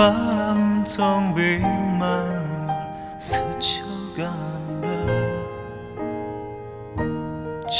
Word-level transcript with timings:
바람은 0.00 0.84
텅 0.84 1.34
빈 1.34 1.60
마음을 1.98 2.70
스쳐가는데 3.18 4.88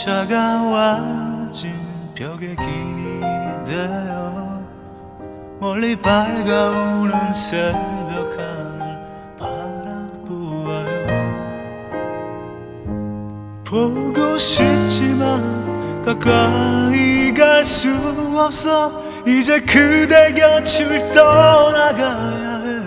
차가워진 0.05 1.73
벽에 2.15 2.55
기대어 2.57 4.61
멀리 5.61 5.97
밝아오는 5.97 7.33
새벽 7.33 8.39
하늘 8.39 8.99
바라보아요. 9.39 11.07
보고 13.65 14.37
싶지만 14.37 16.03
가까이 16.03 17.33
갈 17.33 17.65
수 17.65 17.89
없어 18.37 19.09
이제 19.39 19.61
그대 19.61 20.33
곁을 20.33 21.13
떠나가야 21.13 22.61
해. 22.65 22.81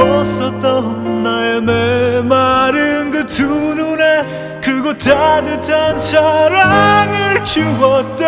외로웠었던 0.00 1.22
나의 1.22 1.62
메마른 1.62 3.10
그 3.10 3.20
두 3.26 3.44
눈에 3.44 4.60
크고 4.60 4.98
따뜻한 4.98 5.98
사랑을 5.98 7.42
주었던 7.44 8.18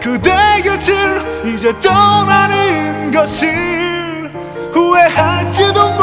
그대 0.00 0.30
곁을 0.62 1.46
이제 1.46 1.72
떠나는 1.80 3.10
것을 3.10 4.30
후회할지도 4.72 5.95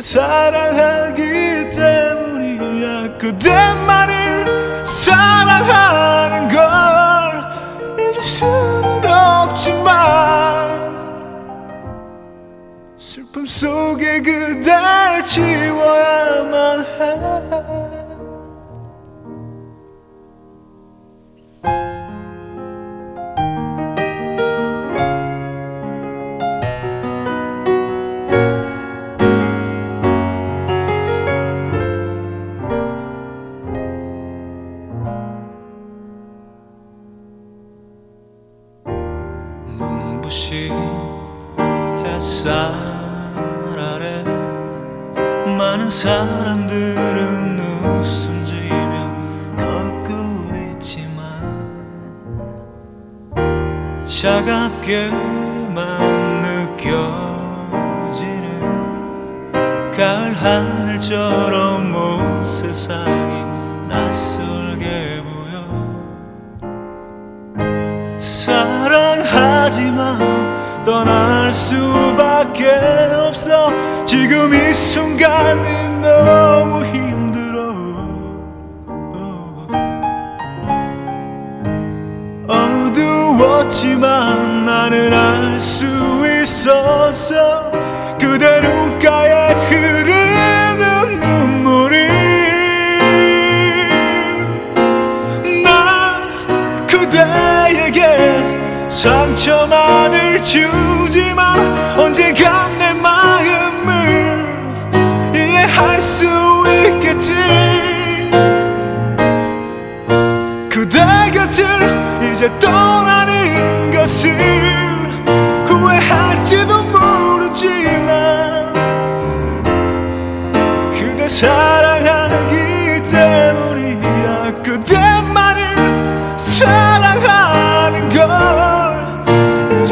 사랑하기 0.00 1.70
때문이야 1.70 3.18
그대만을 3.18 4.84
사랑하는 4.84 6.48
걸 6.48 6.60
잊을 7.98 8.22
수는 8.22 9.02
없지만 9.04 9.96
슬픔 12.96 13.46
속에 13.46 14.20
그댈 14.20 15.26
지워야 15.26 16.05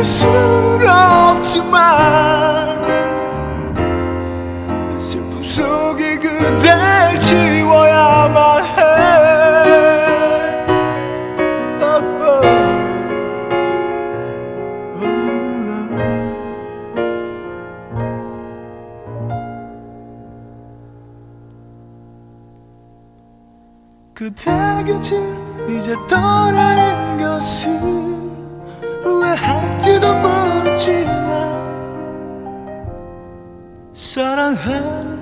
수는 0.05 0.87
없지만 0.89 2.85
슬픔 4.99 5.43
속에 5.43 6.19
그댈 6.19 7.19
지워야만 7.19 8.65
해 8.65 8.85
oh, 11.83 12.03
oh. 12.23 12.45
그대 24.13 24.53
곁을 24.87 25.69
이제 25.71 25.95
떠나는 26.09 27.19
것을 27.19 27.84
사랑하는 34.15 35.14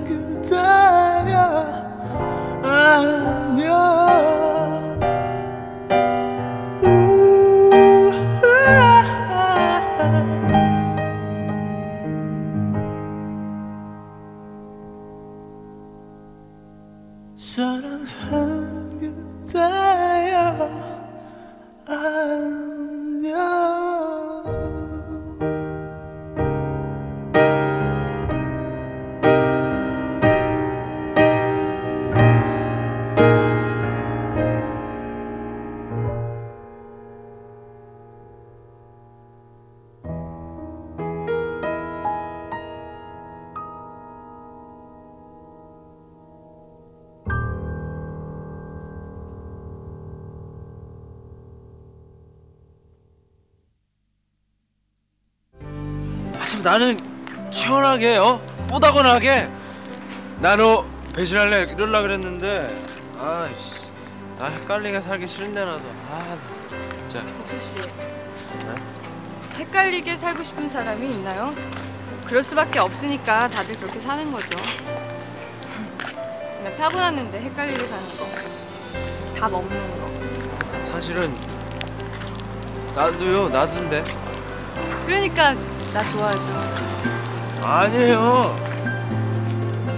나는 56.63 56.97
시원하게 57.51 58.17
어 58.17 58.41
뽀다곤하게 58.69 59.45
나너 60.39 60.85
배신할래 61.13 61.63
이럴라 61.71 62.01
그랬는데 62.01 62.73
아이씨 63.19 63.83
나 64.39 64.47
헷갈리게 64.47 65.01
살기 65.01 65.27
싫은데 65.27 65.63
나도 65.65 65.81
아 66.09 66.37
진짜 67.07 67.21
국수 67.37 67.59
씨. 67.59 67.77
헷갈리게 69.59 70.17
살고 70.17 70.41
싶은 70.41 70.67
사람이 70.69 71.09
있나요? 71.11 71.51
그럴 72.25 72.41
수밖에 72.41 72.79
없으니까 72.79 73.47
다들 73.49 73.75
그렇게 73.75 73.99
사는 73.99 74.31
거죠. 74.31 74.57
그냥 76.57 76.75
타고났는데 76.77 77.39
헷갈리게 77.41 77.85
사는 77.85 78.03
거. 78.17 78.25
답 79.39 79.53
없는 79.53 79.99
거. 79.99 80.83
사실은 80.83 81.35
나도요 82.95 83.49
나도인데 83.49 84.03
그러니까 85.05 85.55
나 85.93 86.03
좋아하죠. 86.11 87.63
아니에요 87.63 88.55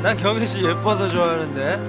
난 0.03 0.15
경희 0.17 0.45
씨 0.45 0.63
예뻐서 0.63 1.07
좋아하는데 1.09 1.79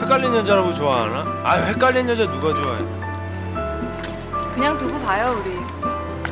헷갈린 0.00 0.34
여자라고 0.36 0.72
좋아하나? 0.74 1.24
아유 1.44 1.64
헷갈린 1.64 2.08
여자 2.08 2.30
누가 2.30 2.54
좋아해 2.54 2.80
그냥 4.54 4.76
두고 4.78 5.00
봐요 5.00 5.40
우리. 5.42 5.56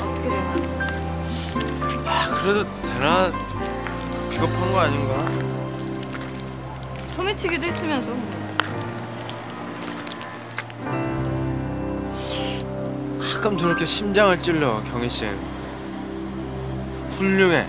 어떻게 0.00 0.28
되나. 0.28 0.54
아 2.06 2.28
그래도 2.34 2.64
되나 2.82 3.32
비겁한 4.30 4.72
거 4.72 4.80
아닌가? 4.80 5.14
소매치기도 7.06 7.66
했으면서 7.66 8.10
뭐. 8.10 8.40
가끔 13.32 13.56
저렇게 13.56 13.84
심장을 13.86 14.36
찔러 14.42 14.82
경희 14.92 15.08
씨 15.08 15.26
훌륭해 17.20 17.66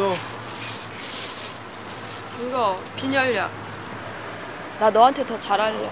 또? 0.00 0.14
이거 2.42 2.80
빈혈약. 2.96 3.50
나 4.78 4.88
너한테 4.88 5.26
더 5.26 5.38
잘할래. 5.38 5.90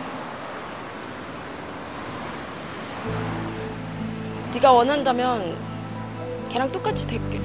네가 4.54 4.72
원한다면 4.72 5.58
걔랑 6.50 6.72
똑같이 6.72 7.06
될게. 7.06 7.38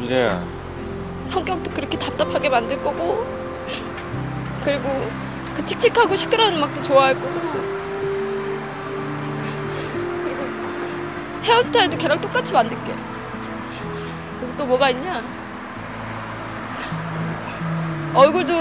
미래야. 0.00 0.44
성격도 1.22 1.70
그렇게 1.72 1.98
답답하게 1.98 2.50
만들 2.50 2.80
거고 2.82 3.26
그리고 4.64 5.10
그 5.56 5.64
칙칙하고 5.64 6.14
시끄러운 6.14 6.56
음악도 6.56 6.82
좋아할 6.82 7.14
거고 7.14 7.40
그리고 10.24 10.44
헤어스타일도 11.42 11.96
걔랑 11.96 12.20
똑같이 12.20 12.52
만들게. 12.52 13.15
또 14.56 14.64
뭐가 14.64 14.90
있냐? 14.90 15.22
얼굴도 18.14 18.54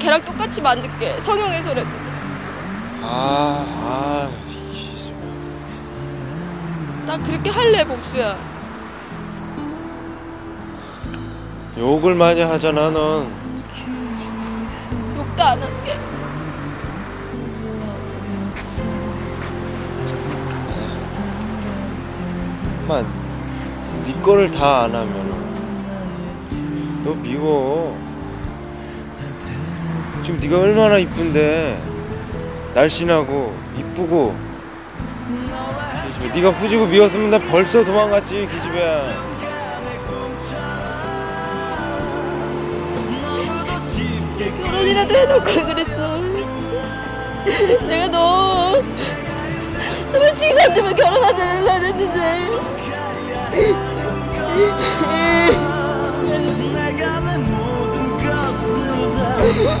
걔랑 0.00 0.20
똑같이 0.24 0.60
만들게. 0.60 1.18
성형해서라도. 1.18 1.88
아, 3.02 3.64
아, 3.68 4.30
이나 7.04 7.18
그렇게 7.18 7.50
할래, 7.50 7.84
복수야. 7.84 8.36
욕을 11.78 12.14
많이 12.14 12.40
하잖아, 12.40 12.90
넌. 12.90 13.30
욕도 15.16 15.42
안 15.42 15.62
할게. 15.62 15.98
만, 22.88 23.21
네 24.06 24.22
거를 24.22 24.50
다 24.50 24.82
안 24.84 24.94
하면 24.94 25.32
너 27.04 27.12
미워. 27.14 27.96
지금 30.22 30.38
네가 30.40 30.58
얼마나 30.60 30.98
이쁜데 30.98 31.82
날씬하고 32.74 33.54
이쁘고 33.76 34.34
네가 36.34 36.50
후지고 36.50 36.86
미웠으면 36.86 37.30
나 37.30 37.38
벌써 37.38 37.84
도망갔지 37.84 38.48
기집애야 38.50 39.32
결혼이라도 44.64 45.14
해놓을 45.14 45.44
걸 45.44 45.66
그랬어. 45.66 46.22
내가 47.86 48.08
너 48.08 48.80
소매치기한테만 50.12 50.94
결혼하자 50.96 51.60
그랬는데. 51.60 52.48
내가 56.74 57.20
내 57.20 57.38
모든 57.38 57.94
것을 58.18 59.10
다 59.12 59.20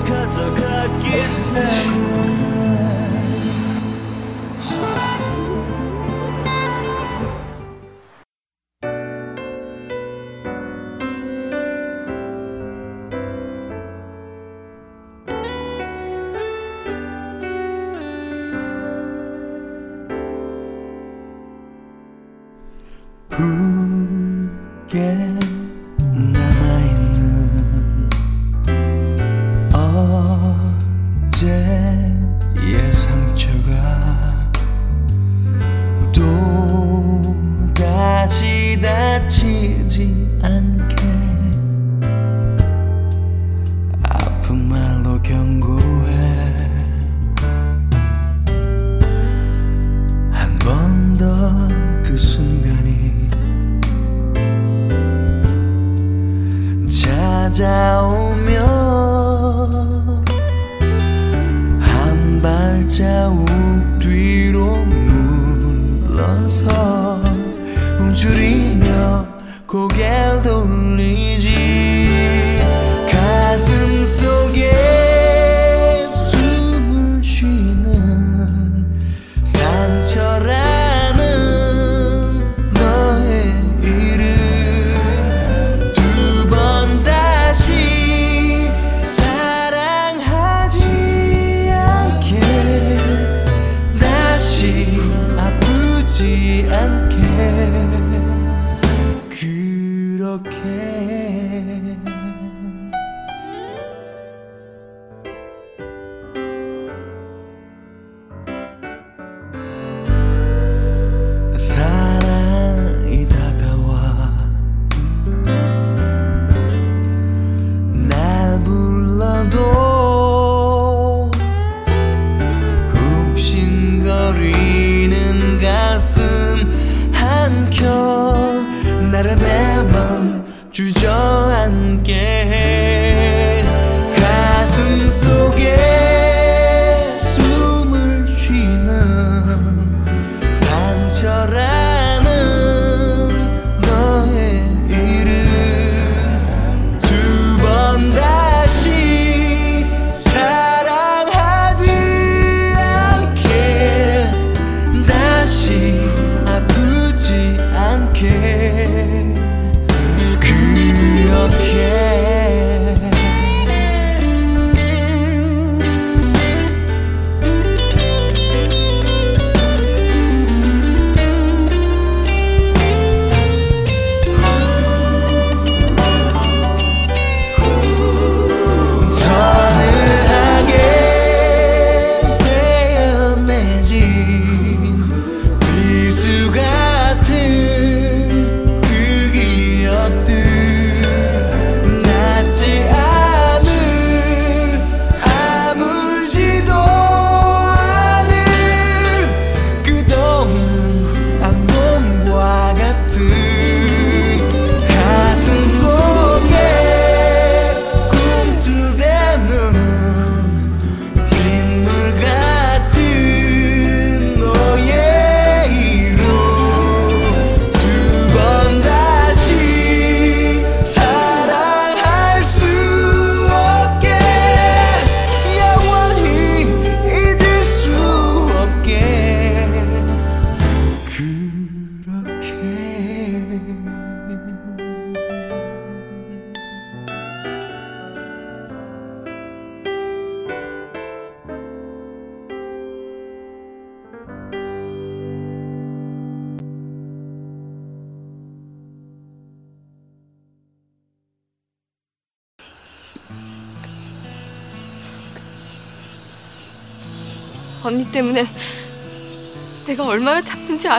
가져갔기 0.04 1.04
때문에 1.52 2.41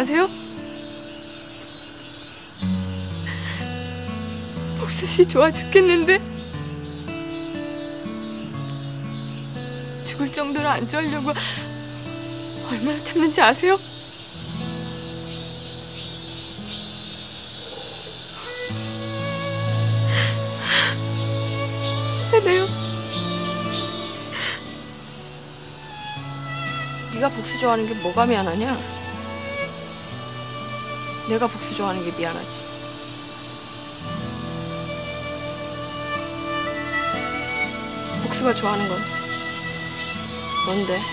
아세요? 0.03 0.27
복수 4.77 5.05
씨 5.05 5.25
좋아 5.25 5.49
죽겠는데 5.49 6.19
죽을 10.03 10.29
정도로 10.29 10.67
안 10.67 10.89
좋아하려고 10.89 11.31
얼마나 12.69 13.01
참는지 13.01 13.39
아세요? 13.39 13.79
해내요. 22.33 22.65
네가 27.13 27.29
복수 27.29 27.57
좋아하는 27.57 27.87
게 27.87 27.93
뭐가 28.01 28.25
미안하냐? 28.25 28.92
내가 31.33 31.47
복수 31.47 31.75
좋아하는 31.75 32.05
게 32.05 32.15
미안하지. 32.15 32.63
복수가 38.23 38.53
좋아하는 38.53 38.87
건 38.87 38.99
뭔데? 40.67 41.12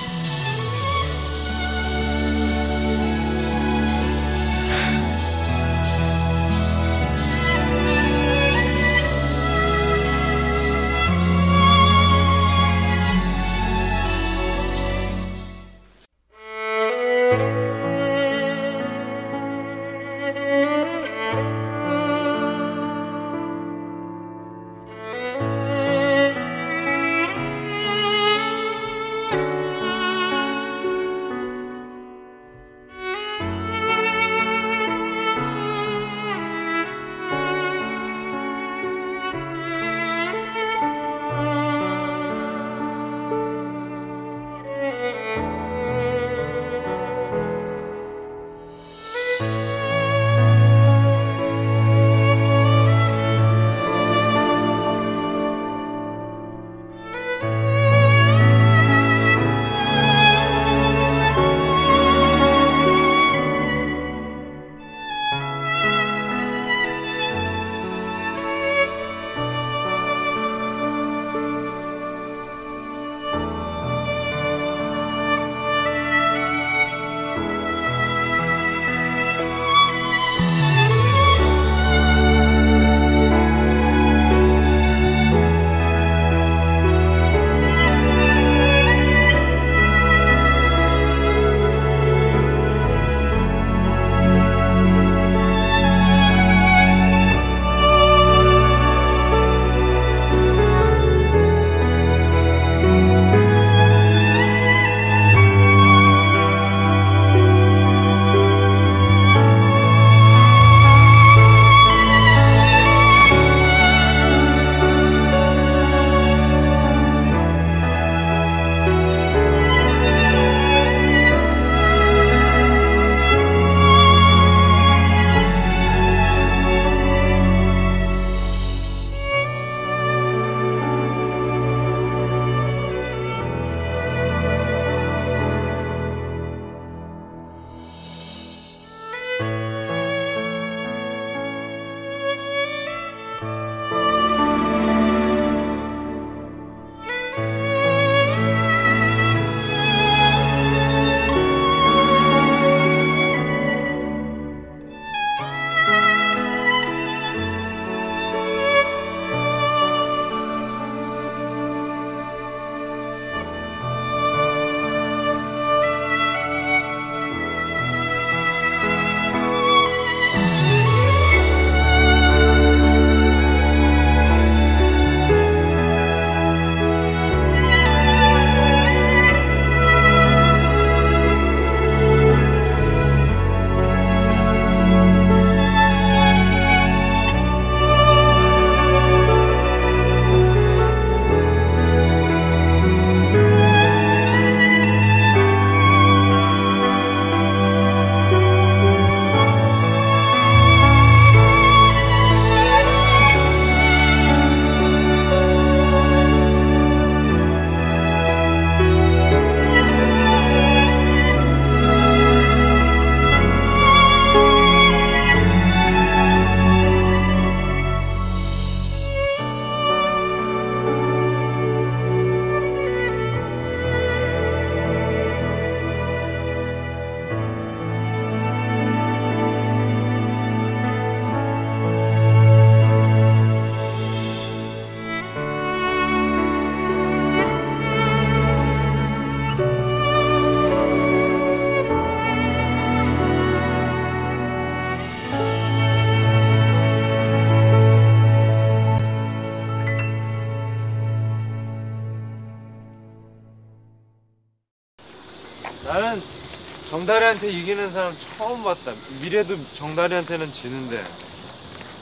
정다리한테 257.40 257.50
이기는 257.50 257.90
사람 257.90 258.16
처음 258.36 258.62
봤다. 258.62 258.92
미래도 259.20 259.56
정다리한테는 259.74 260.52
지는데. 260.52 261.02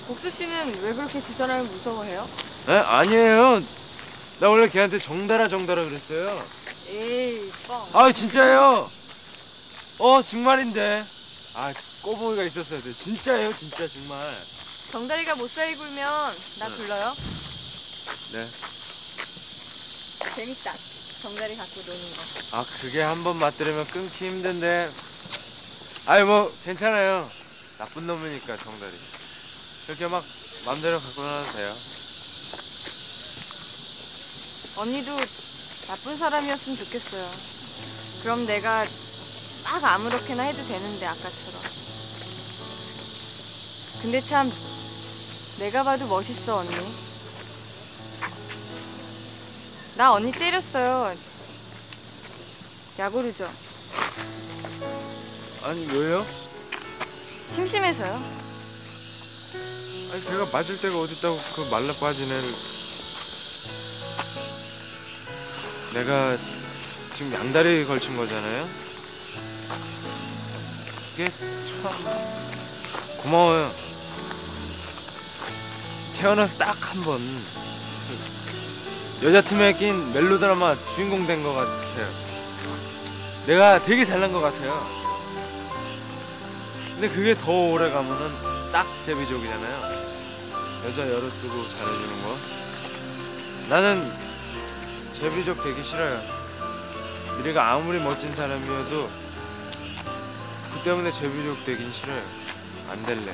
복수 0.08 0.30
씨는 0.30 0.82
왜 0.82 0.92
그렇게 0.94 1.20
그 1.20 1.32
사람을 1.34 1.64
무서워해요? 1.64 2.28
에? 2.68 2.72
아니에요. 2.72 3.62
나 4.40 4.48
원래 4.48 4.68
걔한테 4.68 4.98
정다라 4.98 5.48
정다라 5.48 5.84
그랬어요. 5.84 6.44
에이 6.88 7.50
뻥. 7.68 7.88
아 7.94 8.12
진짜예요. 8.12 8.90
어 10.00 10.22
정말인데. 10.22 11.04
아 11.54 11.72
꼬부기가 12.02 12.42
있었어야 12.44 12.80
돼. 12.80 12.92
진짜예요 12.92 13.54
진짜 13.56 13.86
정말. 13.86 14.18
정다리가 14.92 15.36
못 15.36 15.48
살이 15.50 15.74
굴면 15.76 16.34
나 16.58 16.68
네. 16.68 16.74
불러요? 16.76 17.14
네. 18.32 18.46
재밌다. 20.34 20.72
정다리 21.22 21.56
갖고 21.56 21.80
노는 21.86 22.00
거. 22.16 22.56
아 22.56 22.64
그게 22.80 23.02
한번 23.02 23.38
맛들으면 23.38 23.86
끊기 23.88 24.26
힘든데. 24.26 25.07
아이 26.10 26.24
뭐 26.24 26.50
괜찮아요. 26.64 27.30
나쁜 27.76 28.06
놈이니까 28.06 28.56
정다리. 28.56 28.92
그렇게 29.84 30.06
막 30.06 30.24
맘대로 30.64 30.98
갖고 30.98 31.20
놀아도 31.20 31.52
돼요. 31.52 31.74
언니도 34.78 35.14
나쁜 35.86 36.16
사람이었으면 36.16 36.78
좋겠어요. 36.78 37.30
그럼 38.22 38.46
내가 38.46 38.86
막 39.64 39.84
아무렇게나 39.84 40.44
해도 40.44 40.66
되는데 40.66 41.04
아까처럼. 41.04 41.60
근데 44.00 44.22
참 44.22 44.50
내가 45.58 45.82
봐도 45.82 46.06
멋있어 46.06 46.56
언니. 46.56 46.74
나 49.98 50.14
언니 50.14 50.32
때렸어요. 50.32 51.14
야구르죠. 52.98 53.68
아니 55.64 55.86
왜요? 55.92 56.24
심심해서요. 57.50 58.12
아니 60.12 60.24
걔가 60.24 60.46
맞을 60.52 60.80
데가 60.80 60.98
어딨다고 61.00 61.38
그 61.56 61.68
말라 61.70 61.92
빠진 62.00 62.24
애를 62.30 62.48
내가 65.94 66.36
지금 67.16 67.32
양다리 67.34 67.84
걸친 67.86 68.16
거잖아요? 68.16 68.68
그게 71.16 71.30
참 71.30 71.92
고마워요. 73.22 73.70
태어나서 76.18 76.58
딱 76.58 76.76
한 76.80 77.02
번. 77.04 77.20
여자 79.24 79.40
팀에 79.42 79.72
낀 79.72 80.12
멜로드라마 80.12 80.76
주인공 80.94 81.26
된 81.26 81.42
것 81.42 81.52
같아요. 81.52 82.06
내가 83.46 83.82
되게 83.84 84.04
잘난 84.04 84.30
것 84.32 84.40
같아요 84.40 84.97
근데 87.00 87.14
그게 87.14 87.32
더 87.32 87.52
오래 87.52 87.92
가면은 87.92 88.28
딱 88.72 88.84
제비족이잖아요. 89.04 89.76
여자 90.84 91.08
열어 91.08 91.20
뜨고 91.20 91.68
잘해주는 91.68 92.22
거. 92.24 92.36
나는 93.68 94.12
제비족 95.14 95.62
되기 95.62 95.80
싫어요. 95.80 96.20
미래가 97.38 97.74
아무리 97.74 98.00
멋진 98.00 98.34
사람이어도 98.34 99.08
그 100.74 100.82
때문에 100.82 101.12
제비족 101.12 101.64
되긴 101.64 101.88
싫어요. 101.88 102.20
안 102.90 103.06
될래. 103.06 103.32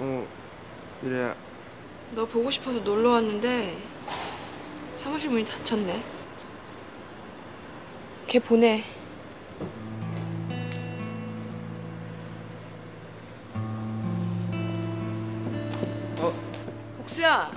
어, 0.00 0.28
미래야. 1.00 1.45
너 2.14 2.24
보고 2.24 2.50
싶어서 2.50 2.80
놀러 2.80 3.10
왔는데 3.10 3.76
사무실 5.02 5.30
문이 5.30 5.44
닫혔네. 5.44 6.02
걔 8.26 8.38
보내. 8.38 8.84
어, 16.18 16.32
복수야. 16.98 17.50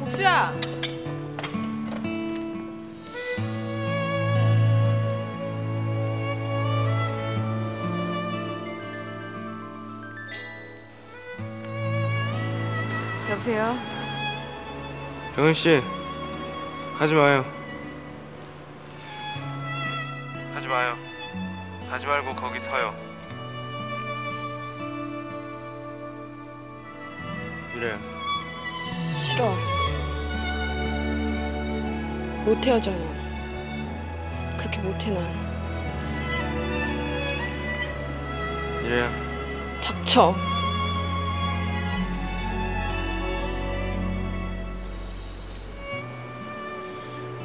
복수야. 0.00 0.79
여보세요. 13.40 13.74
경은 15.34 15.54
씨, 15.54 15.80
가지 16.98 17.14
마요. 17.14 17.42
가지 20.52 20.66
마요. 20.66 20.94
가지 21.88 22.06
말고 22.06 22.34
거기 22.36 22.60
서요. 22.60 22.94
미래야, 27.74 27.98
싫어. 29.16 29.54
못 32.44 32.66
헤어져 32.66 32.90
넌. 32.90 34.56
그렇게 34.58 34.78
못해 34.80 35.10
난. 35.12 35.32
미래야. 38.82 39.10
닥쳐. 39.82 40.49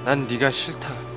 난 0.06 0.28
네가 0.28 0.52
싫다. 0.52 1.15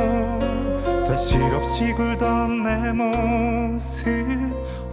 다 1.07 1.17
실없이 1.17 1.93
굴던 1.93 2.63
내 2.65 2.93
모습 2.93 4.27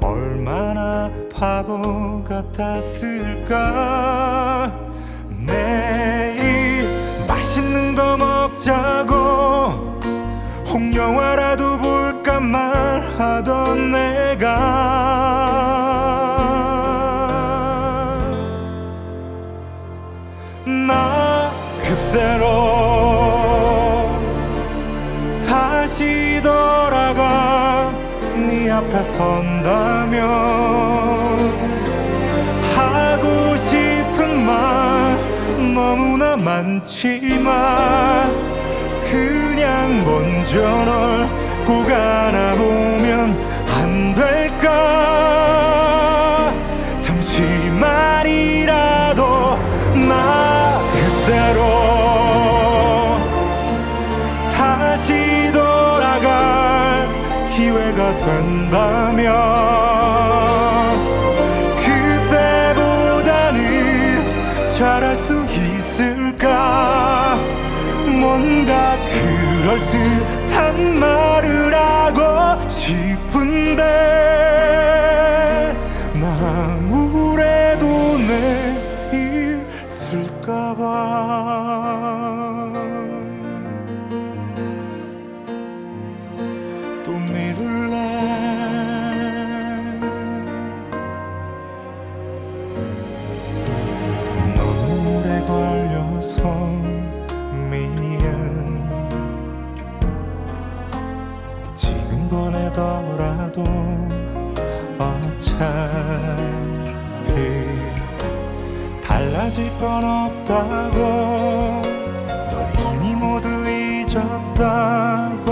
얼마나 0.01 1.09
바보 1.33 2.23
같았을까? 2.23 3.51
내일 5.45 6.87
맛있는 7.27 7.95
거 7.95 8.15
먹자고 8.15 9.15
홍영화라도 10.71 11.77
볼까 11.77 12.39
말하던 12.39 13.91
내가 13.91 15.44
선다면 29.17 30.21
하고 32.75 33.55
싶은 33.55 34.45
말 34.45 35.17
너무나 35.73 36.35
많지만 36.35 37.53
그냥 39.09 40.03
먼저 40.03 40.59
널 40.85 41.45
꼭 41.65 41.89
안아보면 41.91 43.44
건 109.79 110.03
없다고. 110.03 110.97
널 112.51 112.67
이미 112.95 113.13
모두 113.15 113.47
잊었다고. 113.69 115.45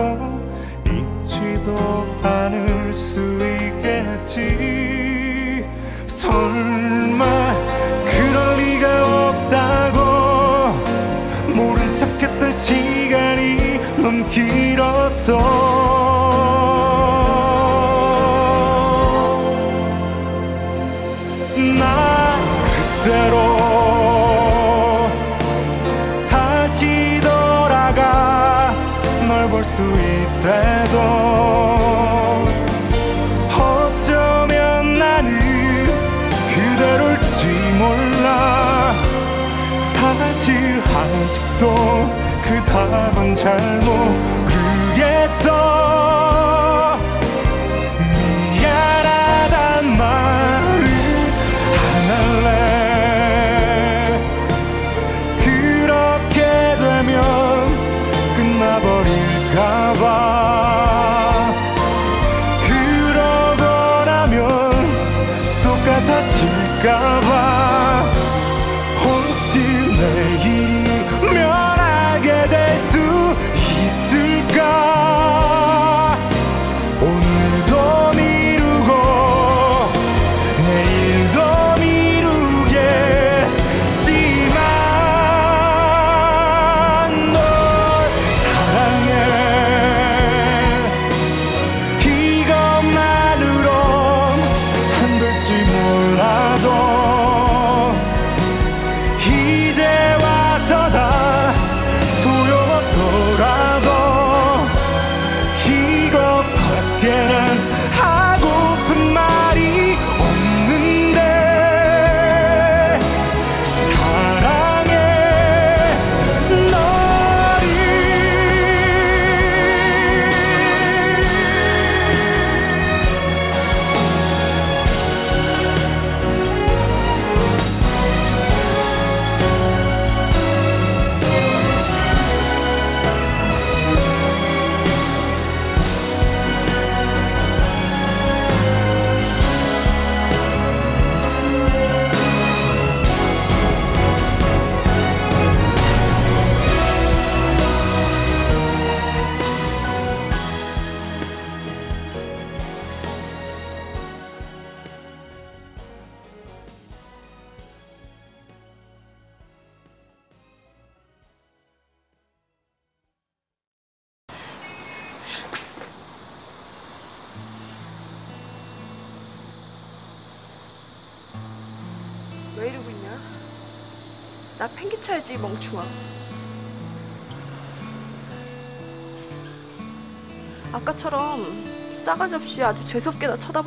잊지도 0.88 2.06
않을 2.22 2.94
수 2.94 3.20
있겠지. 3.44 4.40
설마 6.08 7.54
그럴 8.06 8.58
리가 8.58 8.86
없다고. 9.30 10.00
모른 11.54 11.96
척했던 11.96 12.52
시간이 12.52 13.80
넘 14.02 14.28
길었어 14.30 15.63
잘못 43.44 44.23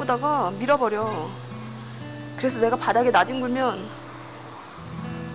바꾸다가 0.06 0.52
밀어버려. 0.52 1.28
그래서 2.36 2.60
내가 2.60 2.76
바닥에 2.76 3.10
나뒹굴면 3.10 3.88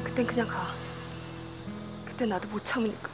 그땐 0.04 0.26
그냥 0.26 0.48
가. 0.48 0.74
그땐 2.06 2.30
나도 2.30 2.48
못 2.50 2.64
참으니까. 2.64 3.10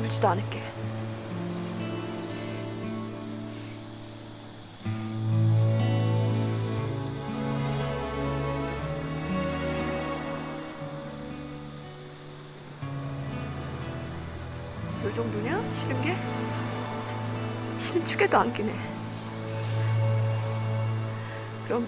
울지도 0.00 0.28
않을게. 0.28 0.62
요 15.04 15.12
정도냐? 15.14 15.62
싫은 15.80 16.02
게? 16.02 16.16
신이 17.80 18.04
축에도 18.04 18.38
안 18.38 18.52
끼네. 18.52 18.74
그럼 21.66 21.86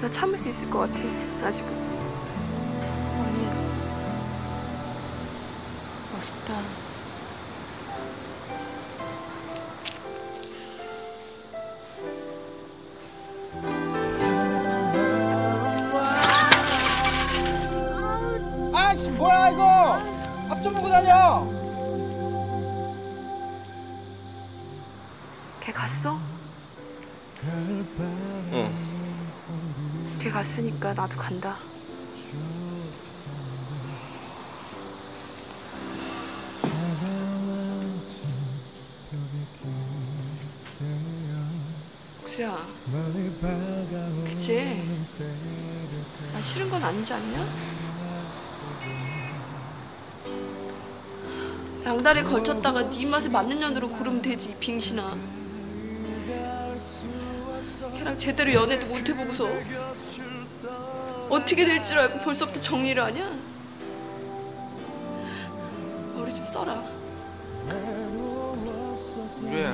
나 0.00 0.10
참을 0.10 0.38
수 0.38 0.48
있을 0.48 0.70
것 0.70 0.80
같아. 0.80 1.00
아직은. 1.44 1.68
언니 3.18 3.46
멋있다. 6.14 6.87
갔어? 25.88 26.18
응. 28.52 30.18
걔 30.20 30.30
갔으니까 30.30 30.92
나도 30.92 31.16
간다. 31.16 31.56
국수야, 42.20 42.58
그치? 44.26 44.82
나 46.34 46.42
싫은 46.42 46.68
건 46.68 46.82
아니지 46.82 47.14
않냐? 47.14 47.46
양다리 51.86 52.22
걸쳤다가 52.24 52.90
네 52.90 53.06
맛에 53.06 53.30
맞는 53.30 53.58
년으로 53.58 53.88
고르면 53.88 54.20
되지, 54.20 54.50
이 54.50 54.54
빙신아. 54.56 55.37
제대로 58.18 58.52
연애도 58.52 58.86
못 58.86 59.08
해보고서 59.08 59.48
어떻게 61.30 61.64
될 61.64 61.82
줄 61.82 61.98
알고 61.98 62.18
벌써부터 62.20 62.60
정리를 62.60 63.02
하냐? 63.02 63.38
머리 66.16 66.32
좀 66.32 66.44
써라. 66.44 66.82
그래. 69.40 69.72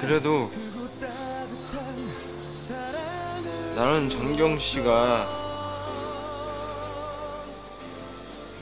그래도 0.00 0.50
나는 3.76 4.10
정경 4.10 4.58
씨가 4.58 5.44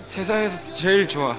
세상에서 0.06 0.74
제일 0.74 1.08
좋아. 1.08 1.36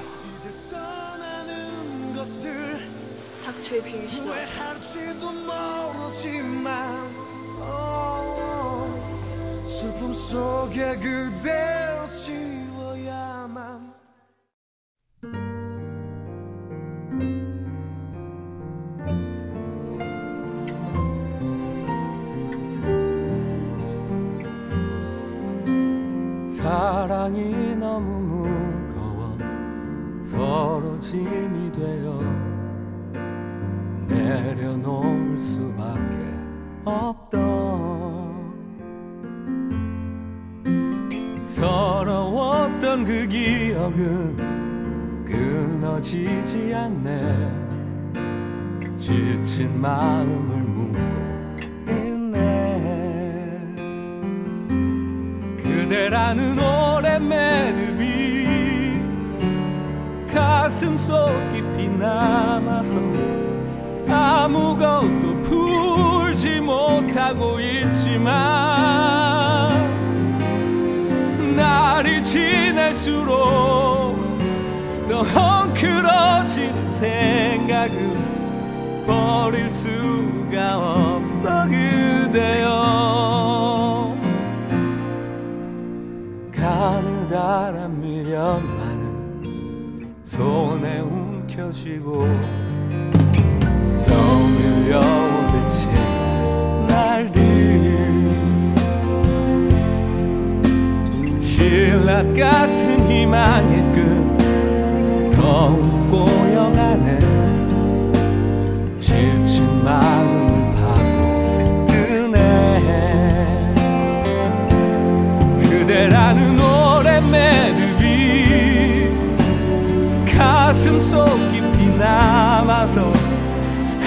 남아서 122.86 123.12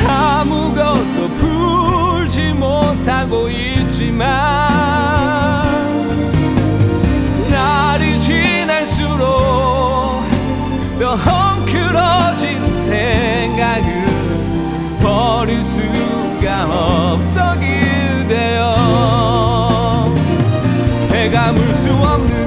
아무것도 0.07 1.29
풀지 1.35 2.53
못하고 2.53 3.49
있지만 3.51 4.29
날이 7.51 8.18
지날수록 8.20 9.18
더 11.01 11.16
헝클어진 11.16 12.79
생각을 12.85 14.07
버릴 15.01 15.64
수가 15.64 17.14
없어 17.14 17.55
그대여 17.59 18.76
되감을 21.11 21.74
수 21.74 21.93
없는 21.93 22.38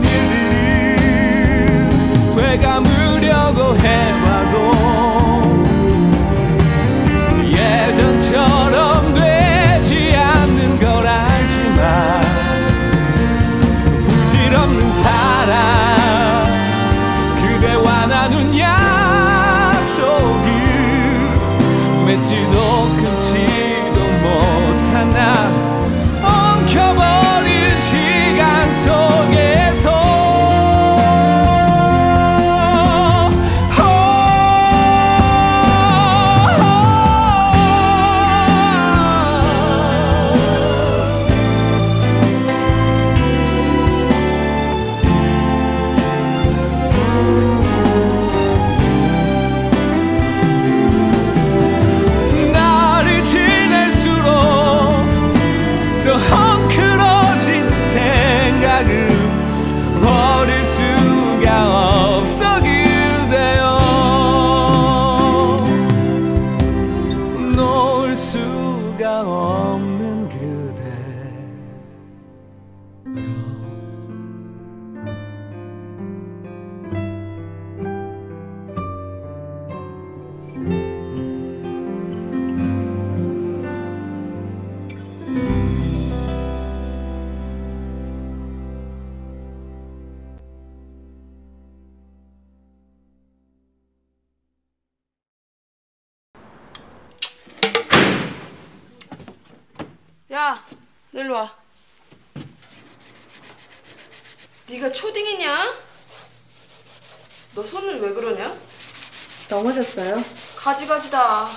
넘어졌어요? 109.62 110.16
가지가지다. 110.58 111.48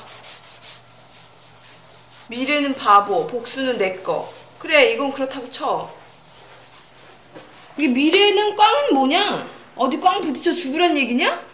미래는 2.28 2.74
바보, 2.74 3.26
복수는 3.26 3.78
내 3.78 3.96
거. 3.96 4.30
그래, 4.58 4.92
이건 4.92 5.12
그렇다고 5.12 5.50
쳐. 5.50 5.90
이게 7.76 7.88
미래는 7.88 8.56
꽝은 8.56 8.94
뭐냐? 8.94 9.48
어디 9.76 10.00
꽝 10.00 10.20
부딪혀 10.20 10.52
죽으란 10.52 10.96
얘기냐? 10.96 11.44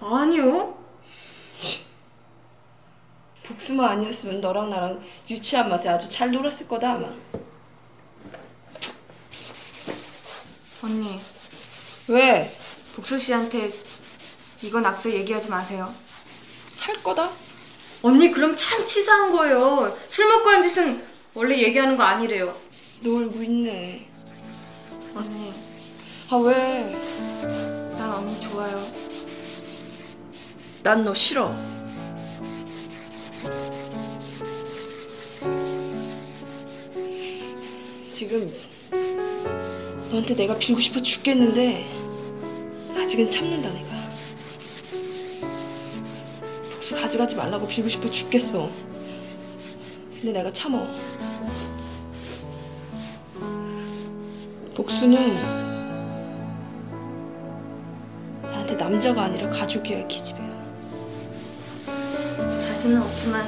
아니요. 0.00 0.76
복수만 3.44 3.90
아니었으면 3.90 4.40
너랑 4.40 4.70
나랑 4.70 5.04
유치한 5.28 5.68
맛에 5.68 5.88
아주 5.88 6.08
잘 6.08 6.30
놀았을 6.30 6.66
거다 6.66 6.92
아마. 6.94 7.14
언니, 10.82 11.20
왜? 12.08 12.50
복수 12.96 13.18
씨한테 13.18 13.70
이건 14.64 14.84
악서 14.86 15.10
얘기하지 15.12 15.50
마세요. 15.50 15.92
할 16.78 17.02
거다. 17.02 17.30
언니 18.02 18.30
그럼 18.30 18.56
참 18.56 18.86
치사한 18.86 19.30
거예요. 19.30 19.94
술 20.08 20.26
먹고 20.26 20.48
한 20.48 20.62
짓은 20.62 21.04
원래 21.34 21.58
얘기하는 21.62 21.96
거 21.98 22.02
아니래요. 22.02 22.54
놀고 23.02 23.42
있네. 23.42 24.08
언니, 25.14 25.52
아 26.30 26.36
왜? 26.36 26.98
난 27.98 28.10
언니 28.10 28.40
좋아요. 28.40 28.82
난 30.82 31.04
너 31.04 31.12
싫어. 31.12 31.54
지금 38.12 38.48
너한테 40.10 40.34
내가 40.34 40.56
빌고 40.56 40.80
싶어 40.80 41.02
죽겠는데 41.02 41.86
아직은 42.96 43.28
참는다 43.28 43.70
내가. 43.70 44.03
복수 46.84 46.96
가져가지 46.96 47.34
말라고 47.34 47.66
빌고 47.66 47.88
싶어 47.88 48.10
죽겠어. 48.10 48.68
근데 50.20 50.32
내가 50.32 50.52
참어. 50.52 50.86
복수는 54.74 55.34
나한테 58.42 58.74
남자가 58.74 59.22
아니라 59.22 59.48
가족이야 59.48 60.06
기집애야. 60.06 60.74
자신은 62.66 63.00
없지만 63.00 63.46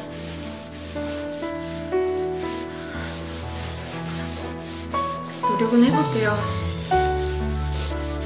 노력은 5.43 5.85
해볼게요. 5.85 6.39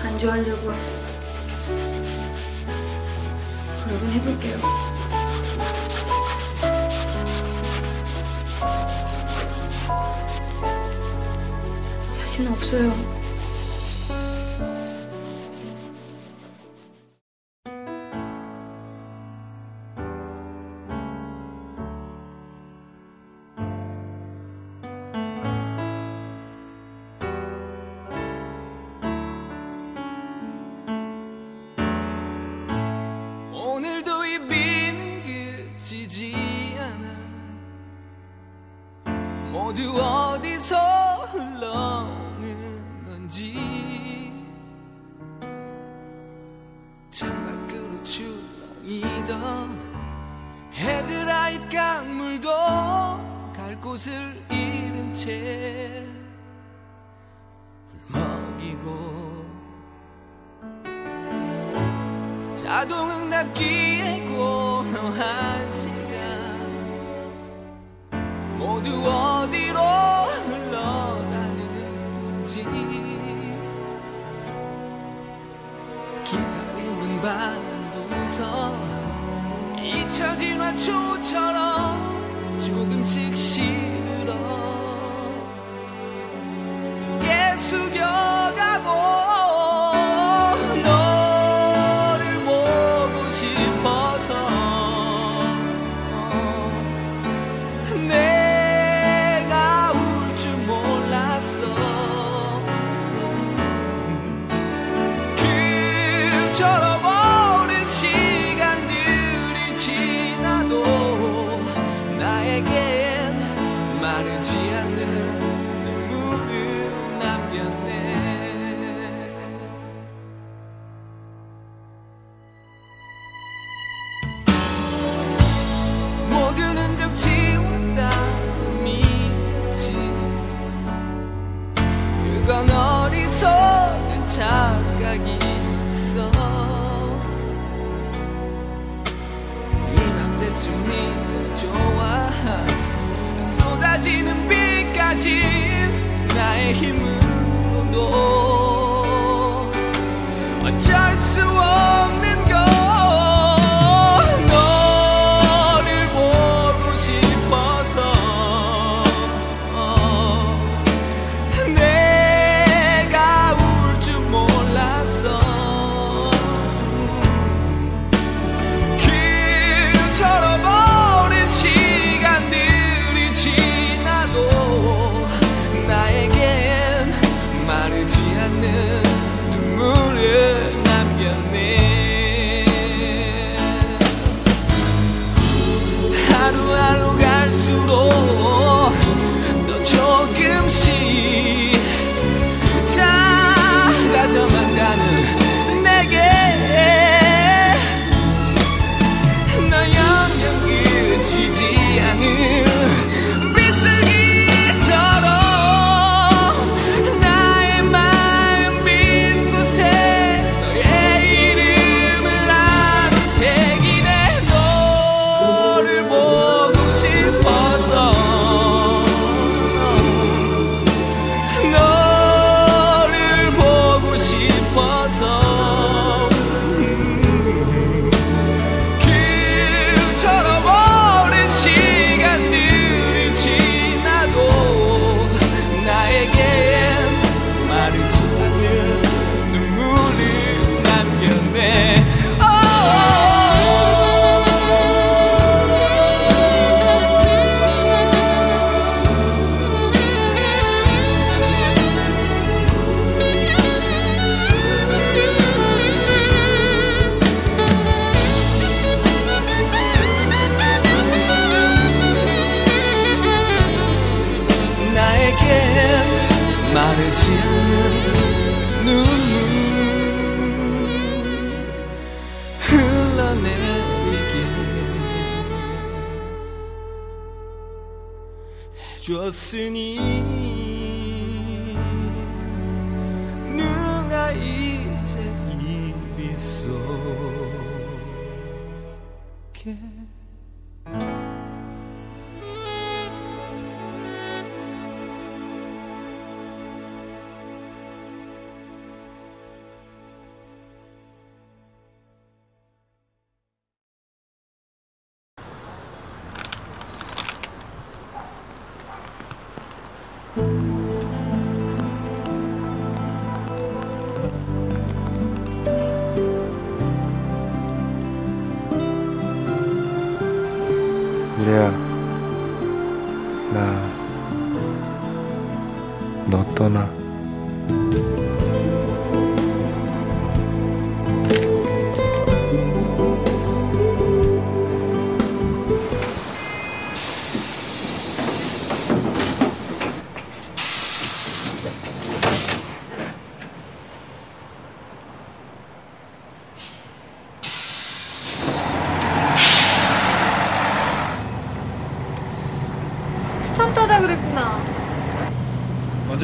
안 0.05 0.19
좋아하려고 0.21 0.71
노력은 3.89 4.13
해볼게요. 4.13 4.89
자신 12.41 12.49
없어요. 12.49 13.20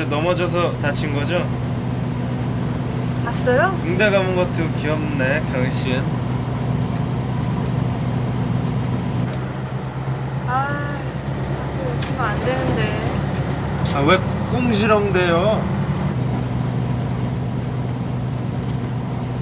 넘어져서 0.09 0.79
다친 0.81 1.15
거죠? 1.15 1.45
봤어요? 3.25 3.77
군대 3.83 4.09
가본 4.11 4.37
것도 4.37 4.71
귀엽네 4.77 5.43
경희 5.53 5.73
씨는 5.75 6.05
아, 10.49 10.97
자꾸 11.53 11.99
오시면 11.99 12.21
안 12.21 12.41
되는데. 12.45 13.07
아 13.95 14.01
왜 14.03 14.19
꽁시렁대요 14.51 15.63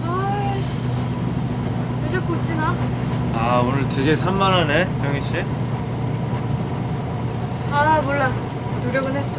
아이씨, 0.07 0.71
왜 2.05 2.11
자꾸 2.11 2.35
웃지 2.35 2.55
나? 2.55 2.75
아 3.35 3.59
오늘 3.59 3.89
되게 3.89 4.15
산만하네 4.17 4.89
경희 5.03 5.21
씨 5.23 5.45
아, 7.73 8.01
몰라. 8.03 8.31
노력은 8.85 9.17
했어. 9.17 9.34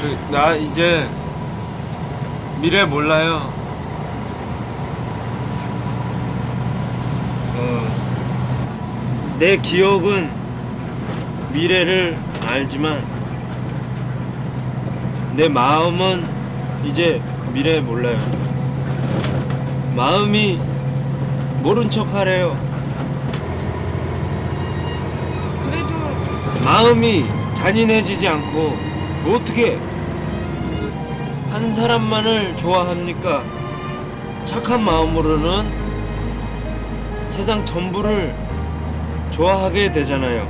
그, 0.00 0.18
나 0.30 0.54
이제 0.54 1.08
미래 2.60 2.84
몰라요. 2.84 3.52
어, 7.56 9.36
내 9.38 9.56
기억은 9.56 10.30
미래를 11.52 12.18
알지만 12.46 13.02
내 15.34 15.48
마음은 15.48 16.24
이제 16.84 17.20
미래 17.52 17.80
몰라요. 17.80 18.18
마음이 19.94 20.60
모른 21.62 21.90
척 21.90 22.12
하래요. 22.12 22.56
그래도 25.64 25.94
마음이 26.62 27.24
잔인해지지 27.54 28.28
않고 28.28 28.85
어떻게 29.34 29.78
한 31.50 31.72
사람만을 31.72 32.56
좋아합니까? 32.56 33.42
착한 34.44 34.84
마음으로는 34.84 35.86
세상 37.26 37.64
전부를 37.64 38.34
좋아하게 39.30 39.90
되잖아요. 39.92 40.46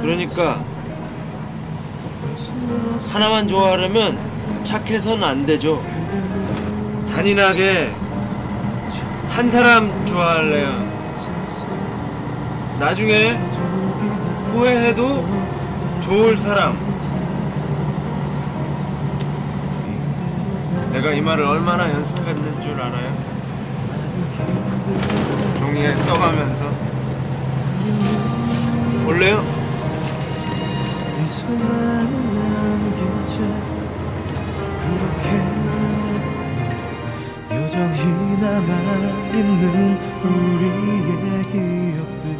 그러니까 0.00 0.60
하나만 3.12 3.46
좋아하려면 3.46 4.18
착해서는 4.64 5.22
안 5.22 5.46
되죠. 5.46 5.82
잔인하게 7.04 7.92
한 9.28 9.48
사람 9.48 10.06
좋아할래요. 10.06 10.94
나중에 12.80 13.30
후회해도 14.52 15.43
좋을 16.04 16.36
사람. 16.36 16.76
내가 20.92 21.12
이 21.12 21.22
말을 21.22 21.44
얼마나 21.44 21.90
연습했는 21.90 22.60
줄 22.60 22.78
알아요? 22.78 23.16
종이에 25.58 25.96
써가면서. 25.96 26.66
원래요? 29.06 29.42
여전히 37.50 38.38
남아있는 38.40 39.98
우리의 40.22 41.46
기억들 41.46 42.33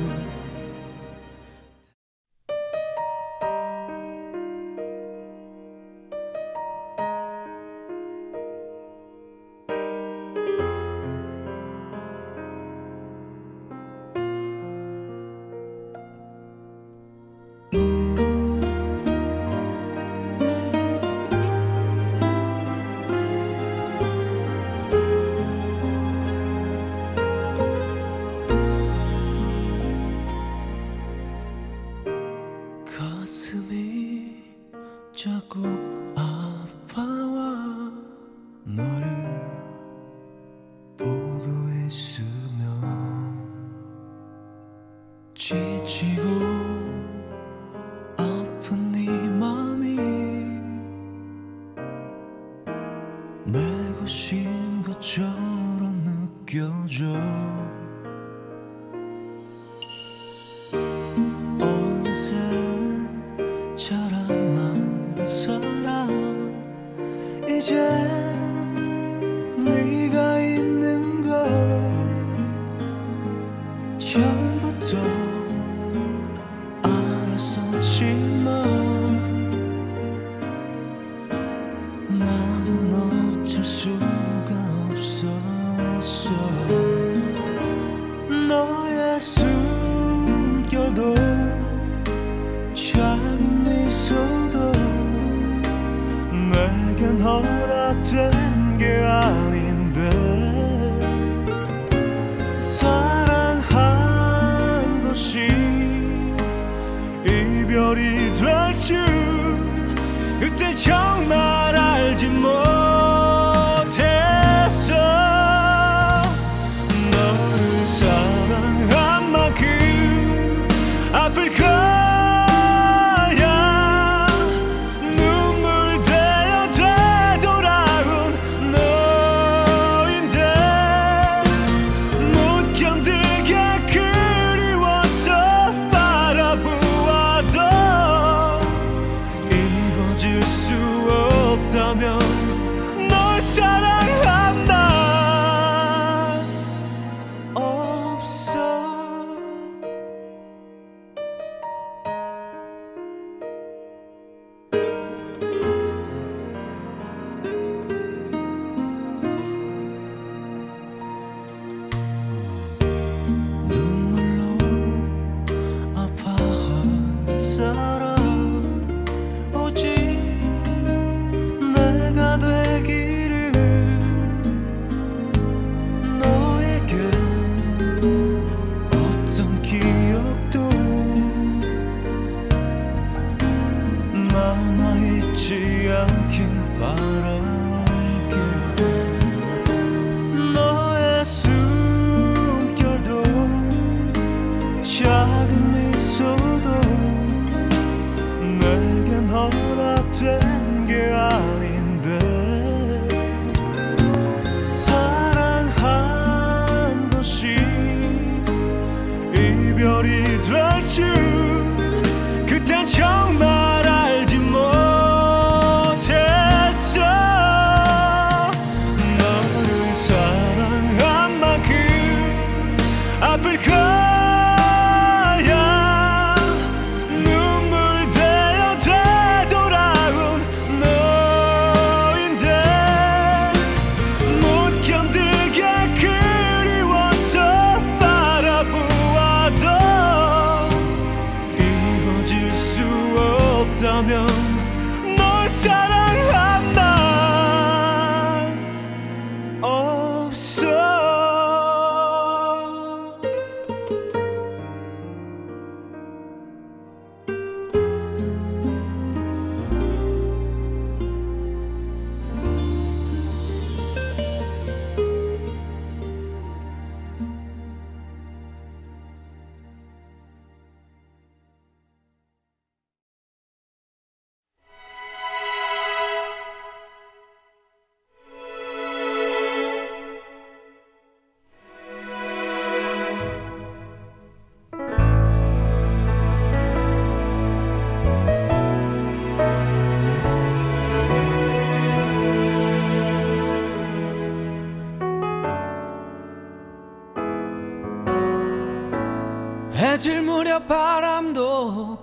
저 300.55 300.61
바람도 300.61 301.99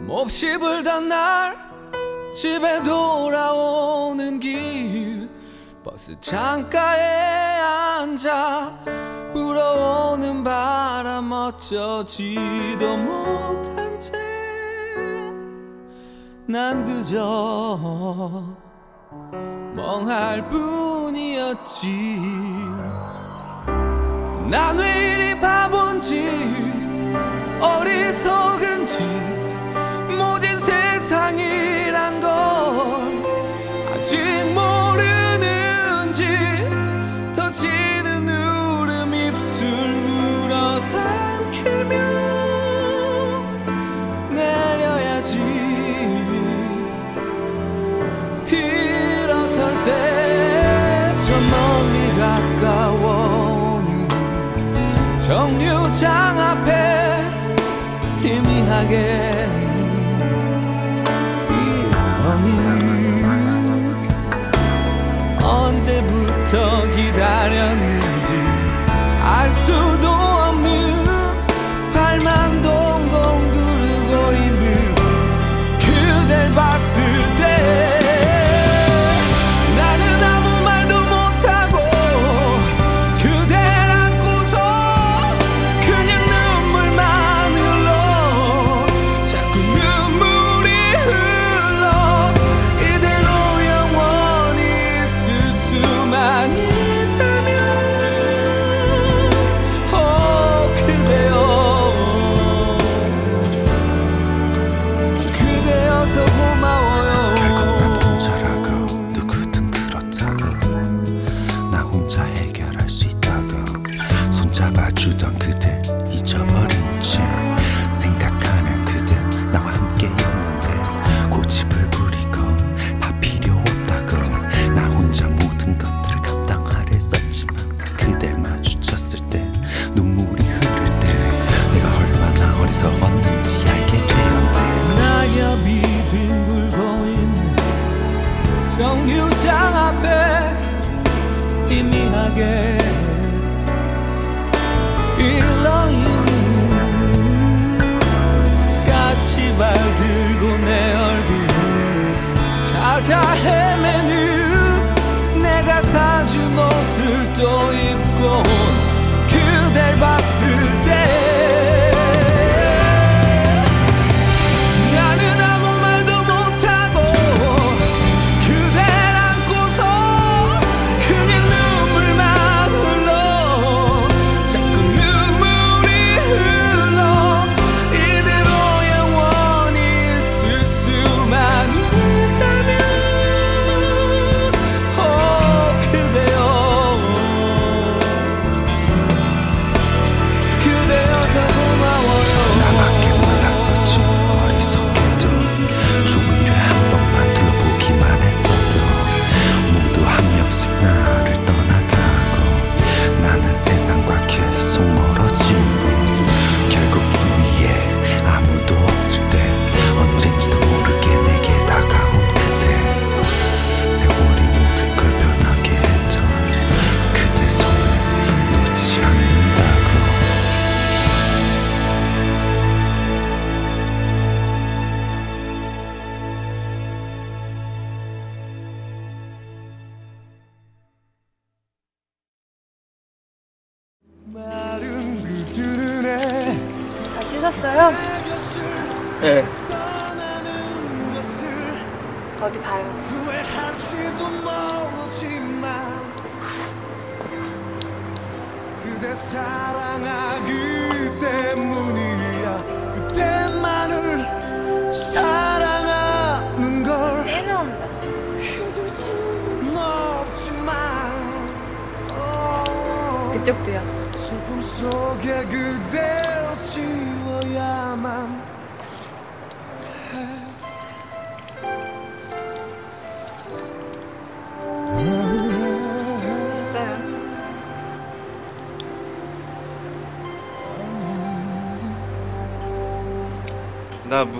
몹시 0.00 0.58
불던 0.58 1.08
날 1.08 1.56
집에 2.34 2.82
돌아오는 2.82 4.40
길. 4.40 5.30
버스 5.84 6.20
창가에 6.20 7.60
앉아 8.00 8.80
불어오는 9.32 10.42
바람 10.42 11.30
어쩌지도 11.30 12.96
못한 12.96 14.00
채 14.00 14.12
난 16.48 16.84
그저 16.84 17.78
멍할 19.76 20.48
뿐이었지. 20.48 22.18
난 24.50 24.76
왜 24.78 25.12
이리 25.12 25.40
바본지 25.40 26.75
어리석은지 27.60 29.35
again. 58.86 59.25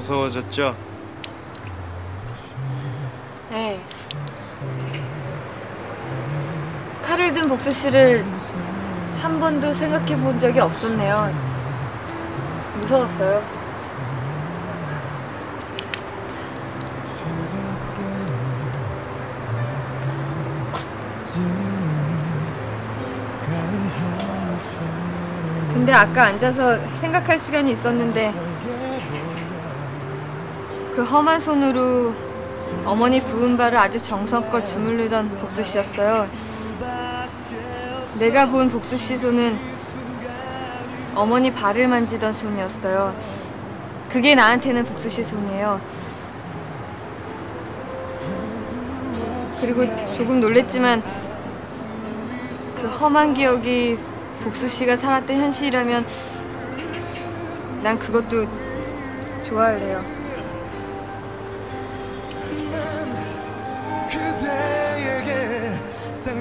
무서워졌죠? 0.06 0.76
네. 3.50 3.80
칼을 7.02 7.32
든 7.34 7.48
복수 7.48 7.72
씨를 7.72 8.24
한 9.20 9.40
번도 9.40 9.72
생각해 9.72 10.16
본 10.16 10.38
적이 10.38 10.60
없었네요. 10.60 11.28
무서웠어요. 12.80 13.42
근데 25.72 25.92
아까 25.92 26.24
앉아서 26.26 26.78
생각할 26.94 27.38
시간이 27.38 27.72
있었는데 27.72 28.45
그 30.96 31.02
험한 31.02 31.38
손으로 31.38 32.14
어머니 32.86 33.20
부은 33.20 33.58
발을 33.58 33.76
아주 33.76 34.02
정성껏 34.02 34.66
주물르던 34.66 35.28
복수 35.28 35.62
씨였어요. 35.62 36.26
내가 38.18 38.46
본 38.48 38.70
복수 38.70 38.96
씨 38.96 39.18
손은 39.18 39.54
어머니 41.14 41.52
발을 41.52 41.86
만지던 41.86 42.32
손이었어요. 42.32 43.14
그게 44.08 44.34
나한테는 44.34 44.84
복수 44.84 45.10
씨 45.10 45.22
손이에요. 45.22 45.78
그리고 49.60 49.84
조금 50.14 50.40
놀랬지만 50.40 51.02
그 52.80 52.86
험한 52.88 53.34
기억이 53.34 53.98
복수 54.42 54.66
씨가 54.66 54.96
살았던 54.96 55.36
현실이라면 55.36 56.06
난 57.82 57.98
그것도 57.98 58.46
좋아할래요. 59.46 60.15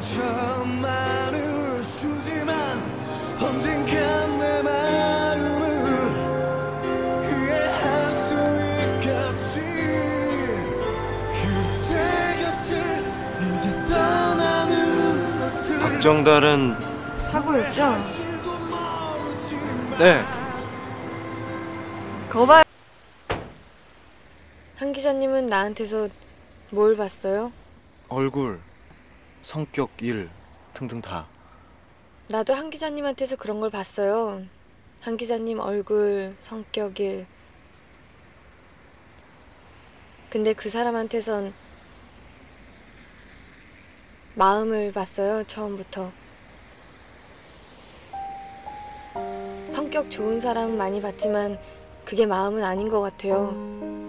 상처만을 0.02 1.84
주지만 1.84 2.56
언젠간 3.42 4.38
내 4.38 4.62
마음을 4.62 5.66
이해할 7.24 8.12
수 8.12 8.36
있겠지 8.82 9.62
그대 11.32 11.94
곁을 12.42 12.72
이제 13.42 13.66
떠나는 13.86 15.40
것을 15.40 15.80
박정달은 15.80 16.76
사고였죠? 17.18 17.80
네. 19.98 20.22
거봐. 22.30 22.64
한 24.76 24.92
기자님은 24.92 25.48
나한테서 25.48 26.10
뭘 26.72 26.98
봤어요? 26.98 27.54
얼굴, 28.10 28.60
성격, 29.46 29.92
일 30.02 30.28
등등 30.74 31.02
다. 31.02 31.28
나도 32.30 32.56
한 32.56 32.72
기자님한테서 32.72 33.36
그런 33.36 33.60
걸 33.60 33.70
봤어요. 33.70 34.42
한 35.02 35.18
기자님 35.18 35.60
얼굴, 35.60 36.36
성격, 36.40 37.00
일. 37.00 37.28
근데 40.32 40.54
그 40.54 40.68
사람한테선 40.68 41.54
마음을 44.34 44.92
봤어요, 44.92 45.44
처음부터. 45.44 46.12
성격 49.70 50.10
좋은 50.10 50.40
사람 50.40 50.76
많이 50.76 51.00
봤지만 51.00 51.60
그게 52.04 52.26
마음은 52.26 52.64
아닌 52.64 52.90
것 52.90 53.00
같아요. 53.00 54.05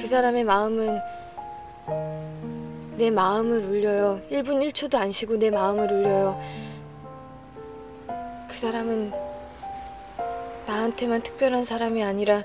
그 0.00 0.06
사람의 0.06 0.44
마음은 0.44 1.00
내 2.96 3.10
마음을 3.10 3.64
울려요. 3.64 4.20
1분 4.30 4.64
1초도 4.68 4.94
안 4.94 5.10
쉬고 5.10 5.36
내 5.36 5.50
마음을 5.50 5.90
울려요. 5.92 6.40
그 8.48 8.56
사람은 8.56 9.12
나한테만 10.66 11.22
특별한 11.22 11.64
사람이 11.64 12.04
아니라 12.04 12.44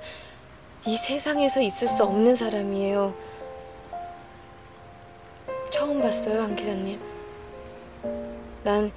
이 0.87 0.97
세상에서 0.97 1.61
있을 1.61 1.87
수 1.87 2.03
없는 2.03 2.35
사람이에요. 2.35 3.13
처음 5.69 6.01
봤어요, 6.01 6.41
한 6.41 6.55
기자님. 6.55 6.99
난 8.63 8.91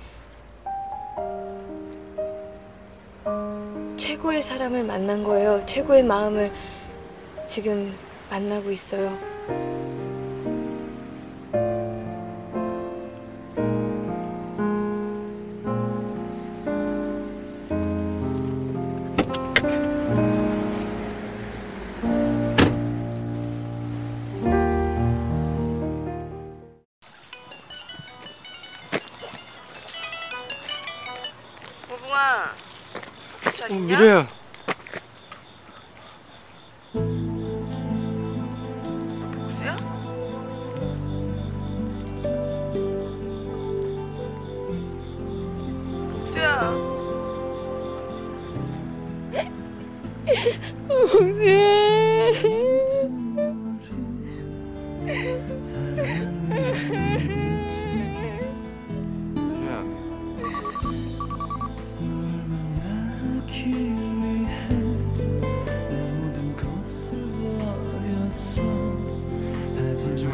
최고의 3.98 4.42
사람을 4.42 4.84
만난 4.84 5.22
거예요. 5.24 5.62
최고의 5.66 6.04
마음을 6.04 6.50
지금 7.46 7.94
만나고 8.30 8.70
있어요. 8.70 9.16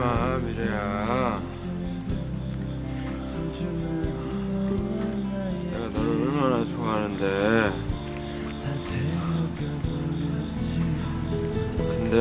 마, 0.02 0.34
미래야. 0.34 1.40
내가 5.70 5.88
너를 5.90 6.10
얼마나 6.10 6.64
좋아하는데. 6.64 7.72
근데 11.76 12.16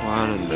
좋아하는데 0.00 0.52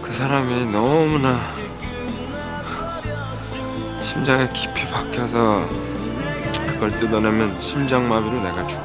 그 0.00 0.12
사람이 0.12 0.66
너무나 0.66 1.40
심장에 4.00 4.48
깊이 4.52 4.86
박혀서 4.88 5.83
그걸 6.74 6.90
뜯어내면 6.98 7.60
심장마비로 7.60 8.42
내가 8.42 8.66
죽어. 8.66 8.82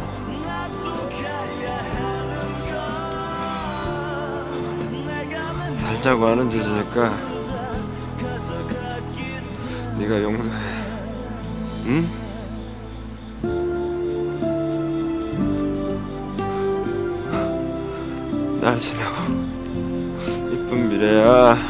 살자고 5.76 6.28
하는 6.28 6.50
짓이니까 6.50 7.12
네가 9.98 10.22
용서해. 10.22 10.56
응? 11.88 12.08
날 18.62 18.78
지나고 18.78 19.16
이쁜 20.54 20.90
미래야. 20.90 21.69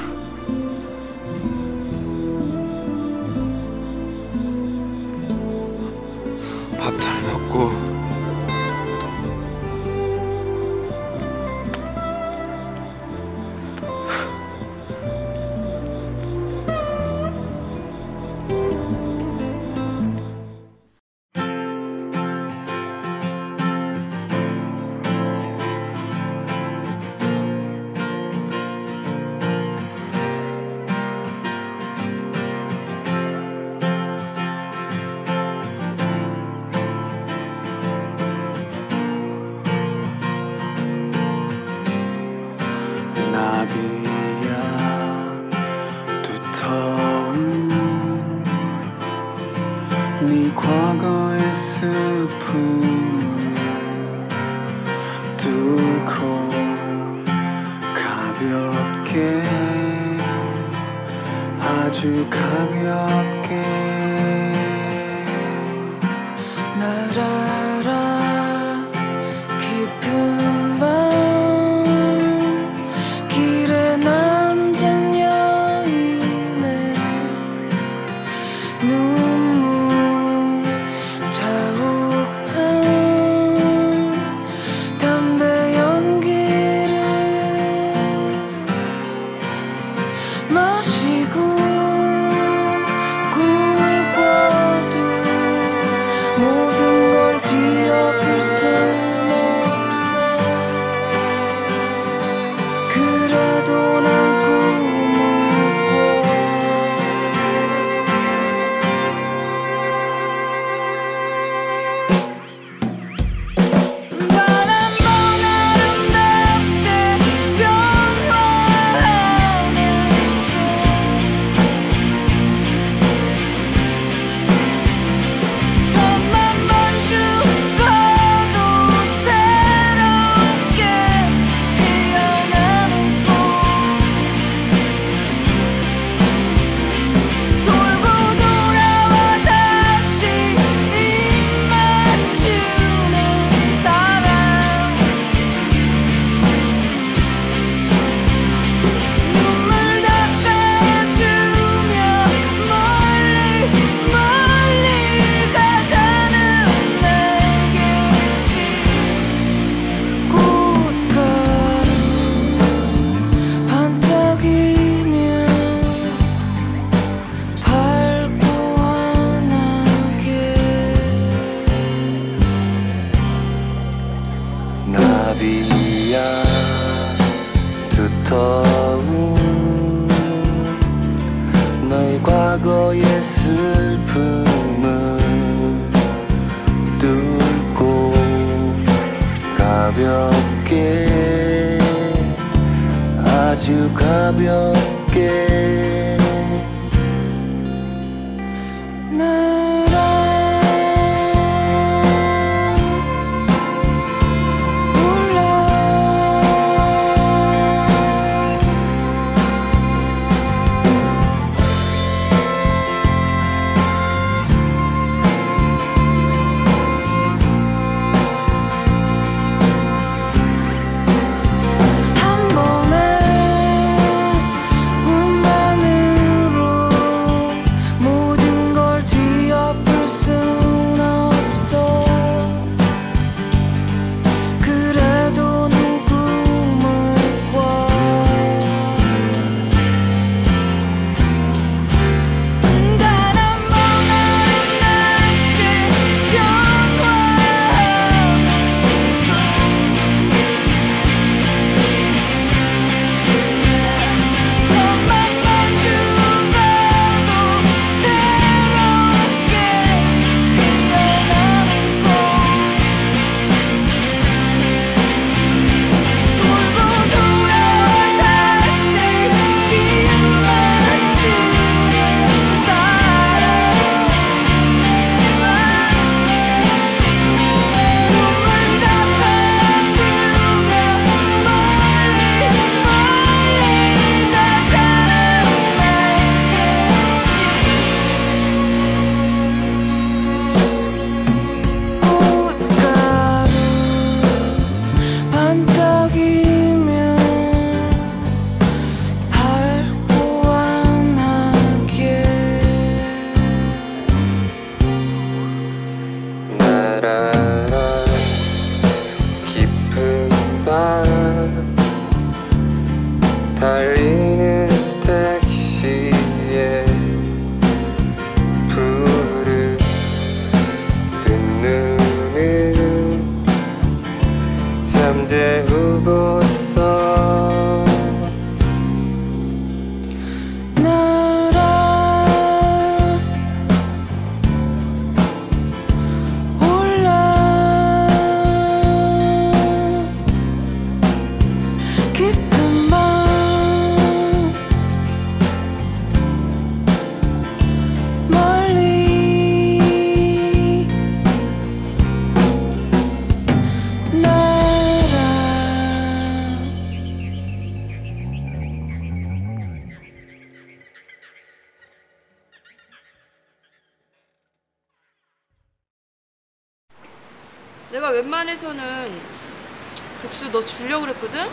복수 370.22 370.52
너 370.52 370.64
주려고 370.66 371.06
그랬거든? 371.06 371.48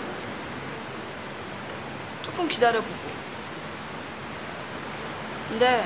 조금 2.23 2.49
기다려보고. 2.49 2.95
근데 5.49 5.85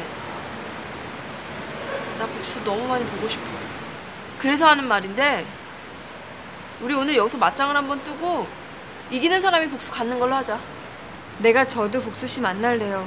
나 2.18 2.26
복수 2.26 2.64
너무 2.64 2.86
많이 2.88 3.04
보고 3.04 3.28
싶어. 3.28 3.44
그래서 4.38 4.68
하는 4.68 4.86
말인데 4.86 5.44
우리 6.80 6.94
오늘 6.94 7.16
여기서 7.16 7.36
맞짱을 7.36 7.76
한번 7.76 8.02
뜨고 8.02 8.46
이기는 9.10 9.40
사람이 9.40 9.68
복수 9.68 9.90
갖는 9.90 10.18
걸로 10.18 10.34
하자. 10.36 10.58
내가 11.38 11.66
저도 11.66 12.00
복수 12.00 12.26
씨 12.26 12.40
만날래요. 12.40 13.06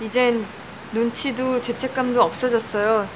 이젠 0.00 0.46
눈치도 0.92 1.60
죄책감도 1.60 2.22
없어졌어요. 2.22 3.08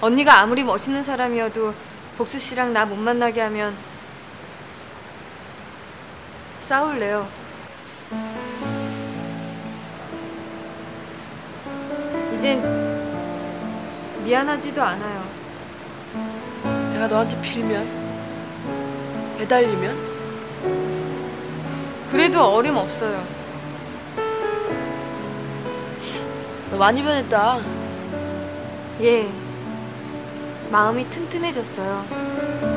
언니가 0.00 0.40
아무리 0.40 0.62
멋있는 0.62 1.02
사람이어도 1.02 1.74
복수 2.18 2.38
씨랑 2.38 2.72
나 2.72 2.84
못 2.84 2.96
만나게 2.96 3.40
하면 3.42 3.74
싸울래요. 6.64 7.28
이젠 12.34 12.62
미안하지도 14.24 14.82
않아요. 14.82 15.24
내가 16.94 17.06
너한테 17.06 17.38
빌면 17.42 17.86
매달리면 19.38 20.14
그래도 22.10 22.42
어림없어요. 22.42 23.22
너 26.70 26.78
많이 26.78 27.02
변했다. 27.02 27.58
예. 29.02 29.28
마음이 30.70 31.10
튼튼해졌어요. 31.10 32.73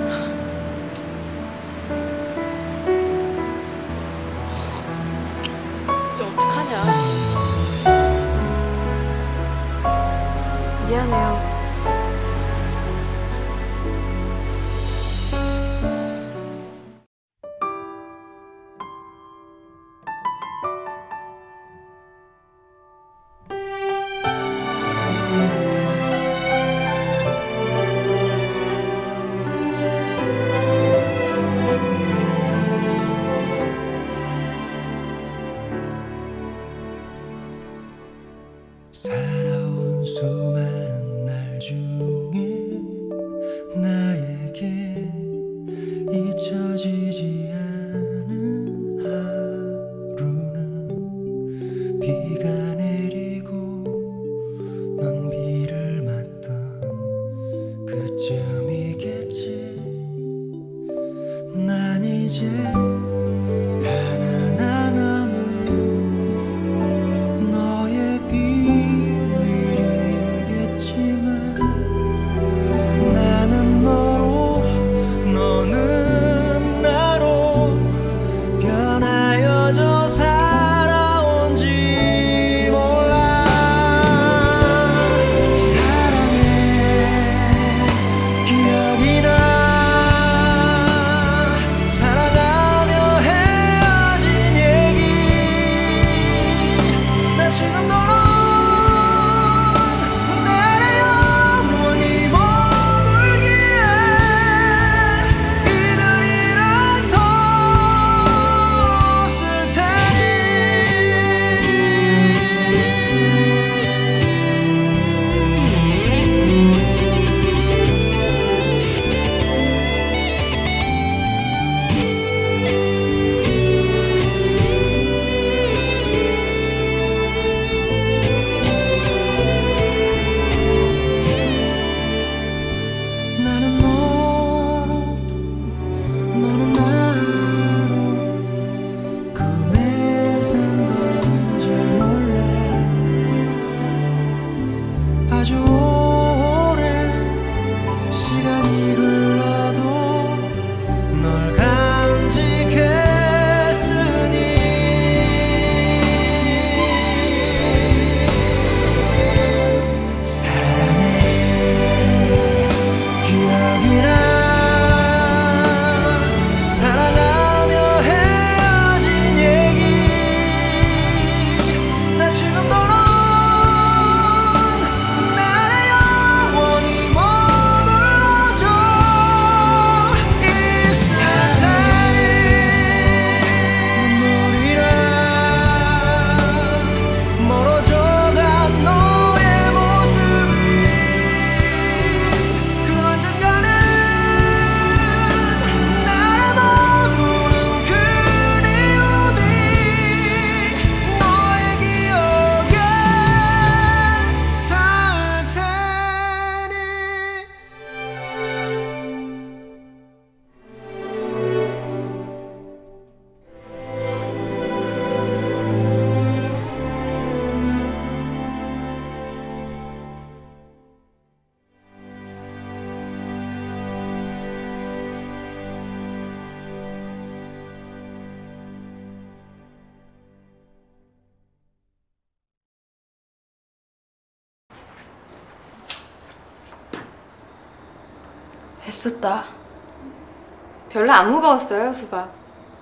안 241.18 241.32
무거웠어요, 241.32 241.92
수박. 241.94 242.32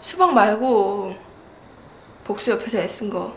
수박 0.02 0.34
말고 0.34 1.16
복수 2.26 2.52
옆에서 2.52 2.80
애쓴 2.80 3.10
거. 3.10 3.32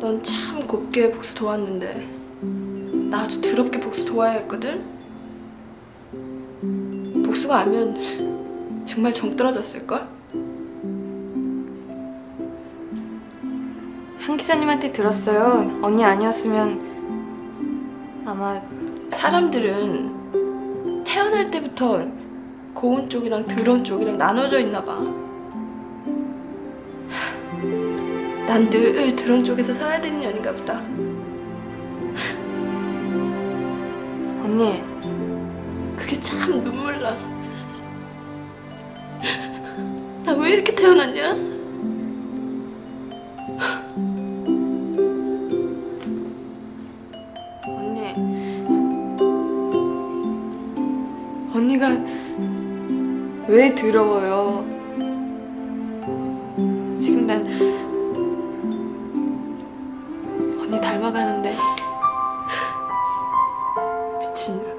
넌 0.00 0.20
참 0.24 0.66
곱게 0.66 1.12
복수 1.12 1.36
도왔는데 1.36 2.08
나 3.10 3.20
아주 3.20 3.40
더럽게 3.40 3.78
복수 3.78 4.04
도와야 4.04 4.32
했거든. 4.38 4.84
복수가 7.24 7.56
알면 7.56 8.84
정말 8.84 9.12
정 9.12 9.36
떨어졌을 9.36 9.86
걸. 9.86 10.00
한 14.18 14.36
기사님한테 14.36 14.90
들었어요. 14.90 15.78
언니 15.80 16.04
아니었으면 16.04 18.24
아마 18.26 18.60
사람들은 19.10 20.17
태어날 21.08 21.50
때부터 21.50 22.06
고운 22.74 23.08
쪽이랑 23.08 23.46
더러운 23.46 23.82
쪽이랑 23.82 24.18
나눠져 24.18 24.60
있나 24.60 24.84
봐. 24.84 25.00
난늘 28.46 29.16
더러운 29.16 29.42
쪽에서 29.42 29.72
살아야 29.72 29.98
되는 29.98 30.20
년인가 30.20 30.52
보다. 30.52 30.80
언니 34.44 34.84
그게 35.96 36.20
참 36.20 36.62
눈물 36.62 37.00
나. 37.00 37.16
나 40.26 40.34
왜 40.34 40.50
이렇게 40.52 40.74
태어났냐? 40.74 41.34
언니가 51.58 51.88
왜 53.48 53.74
더러워요? 53.74 54.64
지금 56.96 57.26
난 57.26 57.44
언니 60.60 60.80
닮아가는데 60.80 61.50
미친 64.20 64.77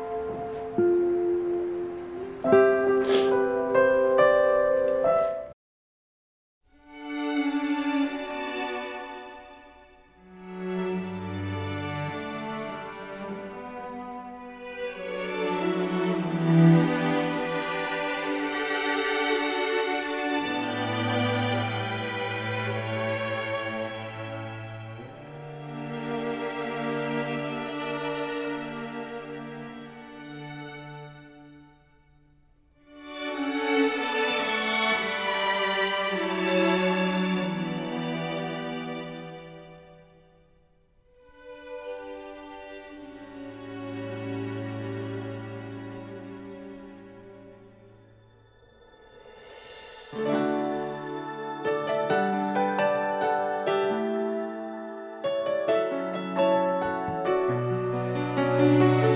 년. 58.59 59.08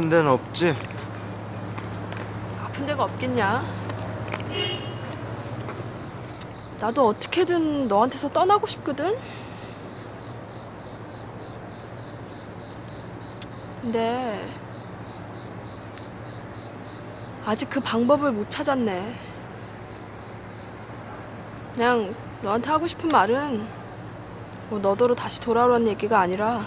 아픈 0.00 0.08
데는 0.08 0.30
없지? 0.30 0.74
아픈 2.64 2.86
데가 2.86 3.04
없겠냐? 3.04 3.62
나도 6.80 7.08
어떻게든 7.08 7.86
너한테서 7.86 8.30
떠나고 8.30 8.66
싶거든. 8.66 9.14
근데 13.82 14.48
아직 17.44 17.68
그 17.68 17.80
방법을 17.80 18.32
못 18.32 18.48
찾았네. 18.48 19.18
그냥 21.74 22.14
너한테 22.40 22.70
하고 22.70 22.86
싶은 22.86 23.10
말은 23.10 23.66
뭐 24.70 24.78
너더러 24.78 25.14
다시 25.14 25.42
돌아오라는 25.42 25.88
얘기가 25.88 26.18
아니라 26.18 26.64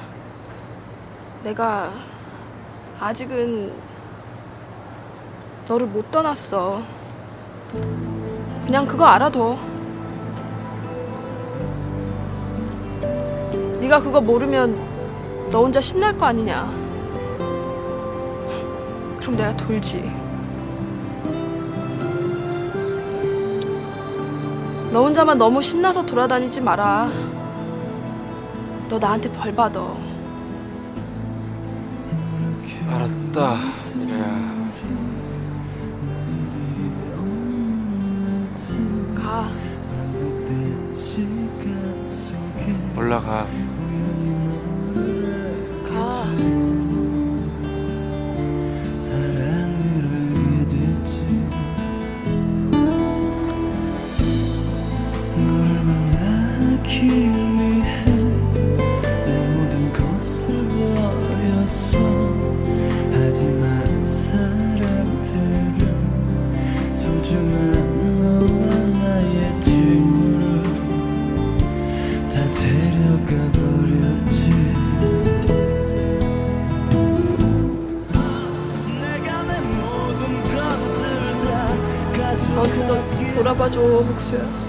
내가 1.41 2.12
아직은 2.99 3.73
너를 5.67 5.87
못 5.87 6.09
떠났어. 6.11 6.81
그냥 8.65 8.85
그거 8.85 9.05
알아둬. 9.05 9.57
네가 13.79 14.01
그거 14.01 14.21
모르면 14.21 15.49
너 15.51 15.63
혼자 15.63 15.81
신날 15.81 16.17
거 16.17 16.25
아니냐. 16.25 16.71
그럼 19.19 19.35
내가 19.35 19.55
돌지. 19.57 20.11
너 24.91 25.03
혼자만 25.03 25.37
너무 25.37 25.61
신나서 25.61 26.05
돌아다니지 26.05 26.61
마라. 26.61 27.09
너 28.89 28.99
나한테 28.99 29.29
벌 29.31 29.53
받아. 29.53 30.12
알았다 32.89 33.55
미래야 33.97 34.53
가. 39.15 39.49
올라가 42.95 43.47
가. 45.87 46.25
사랑을 48.97 49.73
알게 50.13 50.67
됐지 50.69 51.13
널 55.35 55.83
만나기 55.83 57.32
돌아봐줘, 83.53 83.79
복수야. 83.81 84.62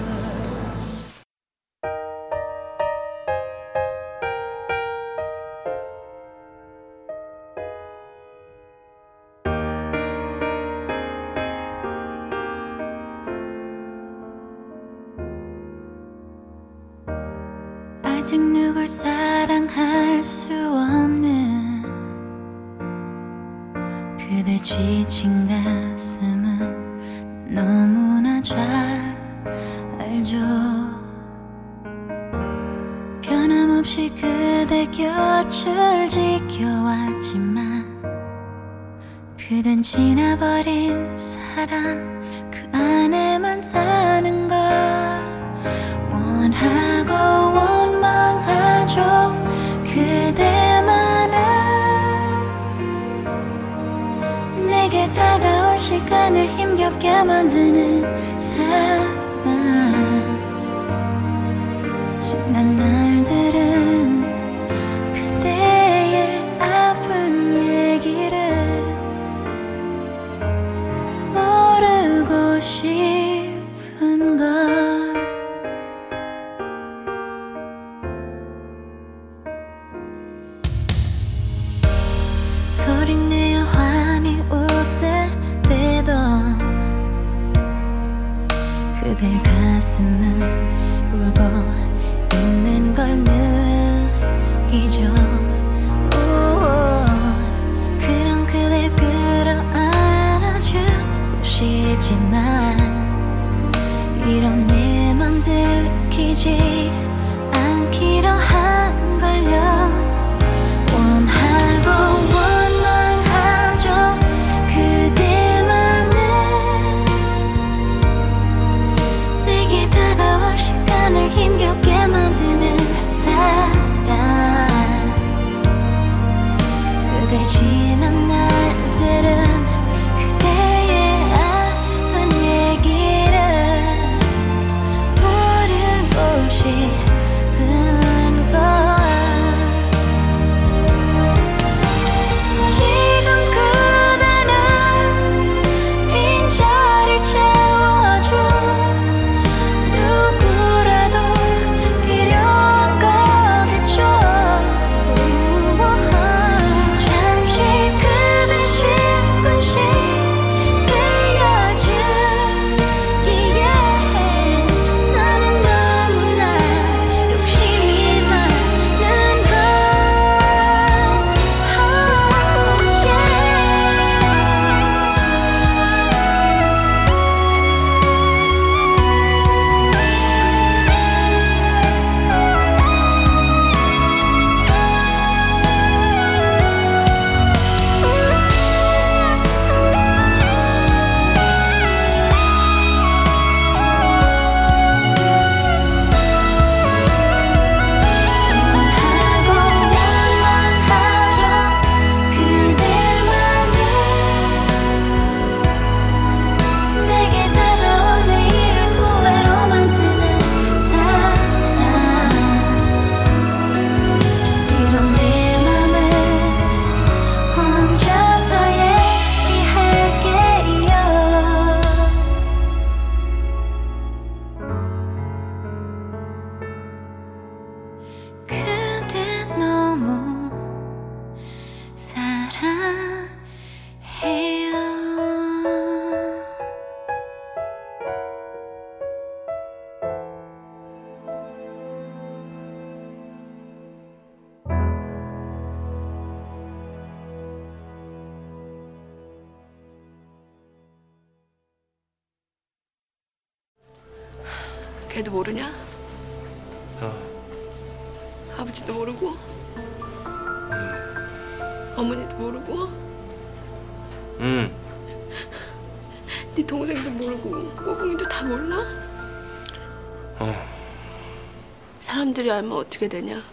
어떻게 273.05 273.07
되냐? 273.09 273.43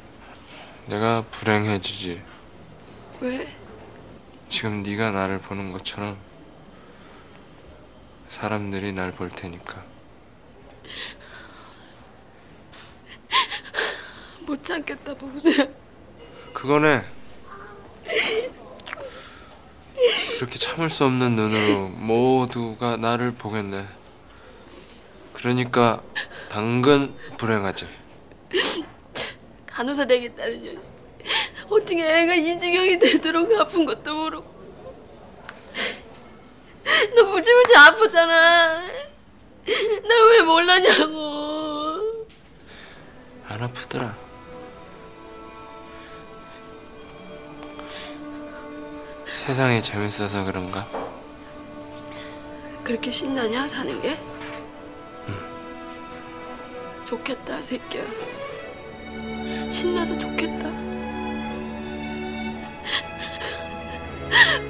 내가 0.87 1.23
불행해지지. 1.31 2.23
왜? 3.21 3.55
지금 4.49 4.83
네가 4.83 5.11
나를 5.11 5.39
보는 5.39 5.73
것처럼 5.73 6.17
사람들이 8.29 8.93
날 8.93 9.13
볼 9.13 9.29
테니까. 9.31 9.83
못 14.47 14.63
참겠다 14.65 15.15
복수야 15.15 15.67
그거네. 16.53 17.05
그렇게 20.39 20.59
참을 20.59 20.89
수 20.89 21.05
없는 21.05 21.37
눈으로 21.37 21.89
모두가 21.89 22.97
나를 22.97 23.33
보겠네. 23.35 23.87
그러니까 25.35 26.03
당근 26.51 27.15
불행하지. 27.37 27.87
간호사 29.73 30.05
되겠다는 30.05 30.63
년이 30.63 30.79
어떻게 31.71 32.05
애가 32.05 32.35
이 32.35 32.59
지경이 32.59 32.99
되도록 32.99 33.51
아픈 33.59 33.85
것도 33.87 34.15
모르고 34.15 34.53
너 37.17 37.25
무지무지 37.25 37.77
아프잖아 37.77 38.81
나 38.83 40.23
왜 40.33 40.43
몰랐냐고 40.43 42.27
안 43.49 43.63
아프더라. 43.63 44.17
세상이 49.29 49.83
재밌어서 49.83 50.45
그런가? 50.45 50.87
그렇게 52.85 53.11
신나냐 53.11 53.69
사는 53.69 54.01
게? 54.01 54.19
좋겠다 57.05 57.61
새끼야 57.63 58.05
신나서 59.71 60.19
좋겠다. 60.19 60.69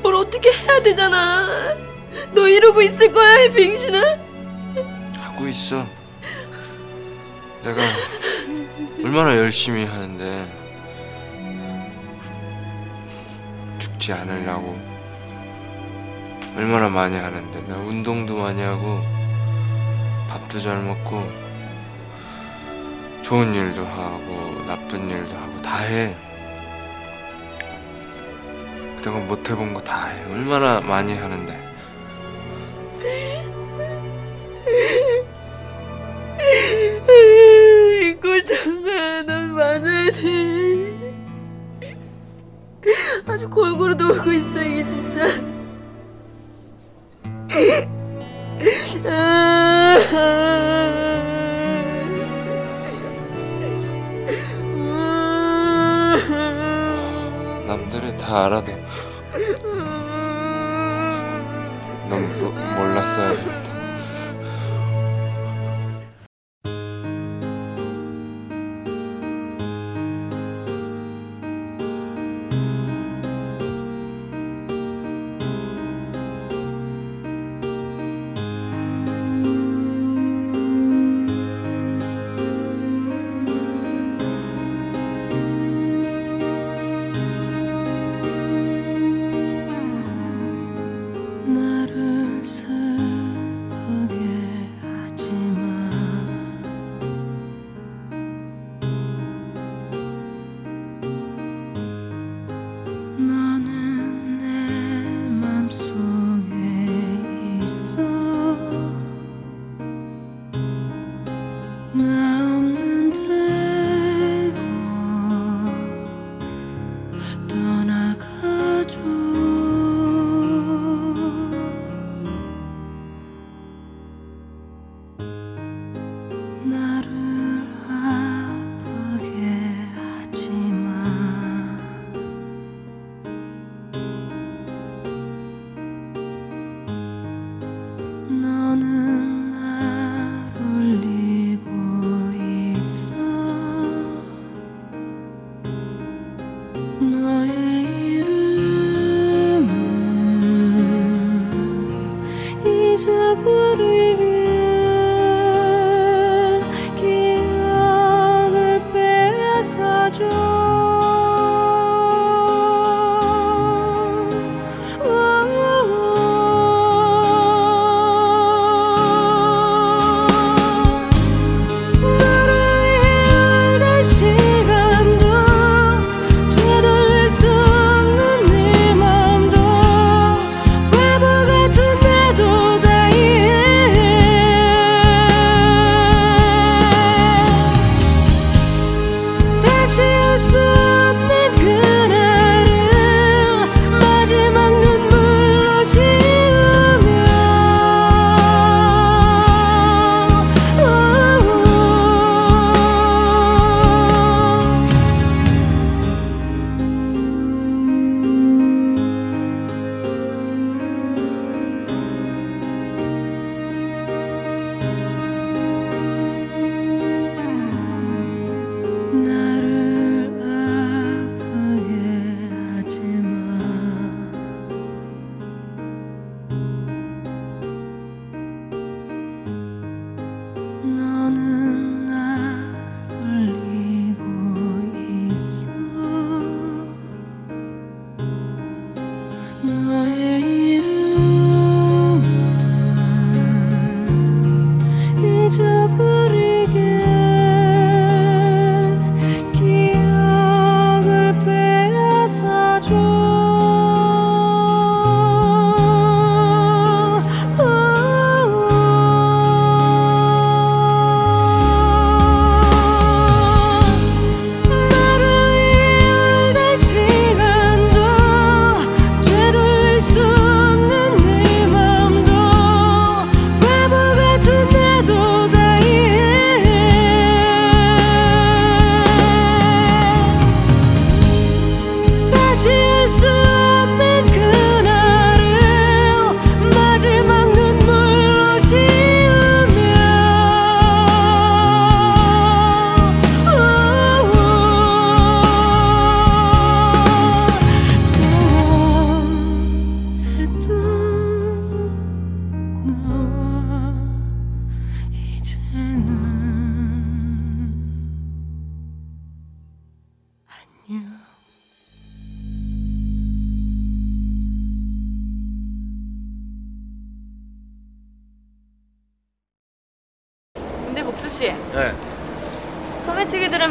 뭘 0.03 0.15
어떻게 0.15 0.51
해야 0.53 0.81
되잖아. 0.83 1.77
너 2.35 2.49
이러고 2.49 2.83
있을 2.83 3.13
거야 3.13 3.45
이 3.45 3.49
빙신아. 3.51 4.19
하고 5.21 5.47
있어. 5.49 5.87
내가 7.65 7.81
얼마나 9.05 9.37
열심히 9.37 9.85
하는데 9.85 10.47
죽지 13.79 14.13
않으려고 14.13 14.79
얼마나 16.57 16.89
많이 16.89 17.17
하는데. 17.17 17.61
내가 17.63 17.79
운동도 17.81 18.37
많이 18.37 18.61
하고 18.63 19.01
밥도 20.29 20.61
잘 20.61 20.83
먹고 20.83 21.23
좋은 23.23 23.55
일도 23.55 23.85
하고 23.85 24.63
나쁜 24.67 25.09
일도 25.11 25.37
하고 25.37 25.57
다 25.59 25.79
해. 25.79 26.15
그동안 28.97 29.27
못 29.27 29.49
해본 29.49 29.75
거 29.75 29.81
다 29.81 30.07
해. 30.07 30.25
얼마나 30.33 30.81
많이 30.81 31.17
하는데. 31.17 31.59
이걸 38.03 38.45
당해 38.45 39.23
넌 39.23 39.53
맞아야 39.55 40.11
돼 40.11 40.93
아주 43.27 43.49
골고루 43.49 43.95
놀고 43.95 44.31
있어 44.33 44.63
이게 44.63 44.87
진짜 44.87 45.27
남들이 57.73 58.15
다 58.19 58.45
알아도 58.45 58.71
넌 62.07 62.39
모, 62.39 62.51
몰랐어야 62.51 63.62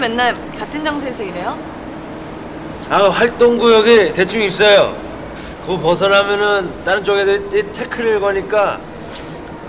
맨날 0.02 0.34
같은 0.58 0.84
장소에서 0.84 1.22
일해요? 1.24 1.58
아 2.90 3.08
활동 3.10 3.58
구역이 3.60 4.12
대충 4.14 4.42
있어요. 4.42 4.96
그거 5.62 5.78
벗어나면은 5.78 6.84
다른 6.84 7.04
쪽에 7.04 7.24
테- 7.50 7.72
태클을 7.72 8.20
거니까 8.20 8.80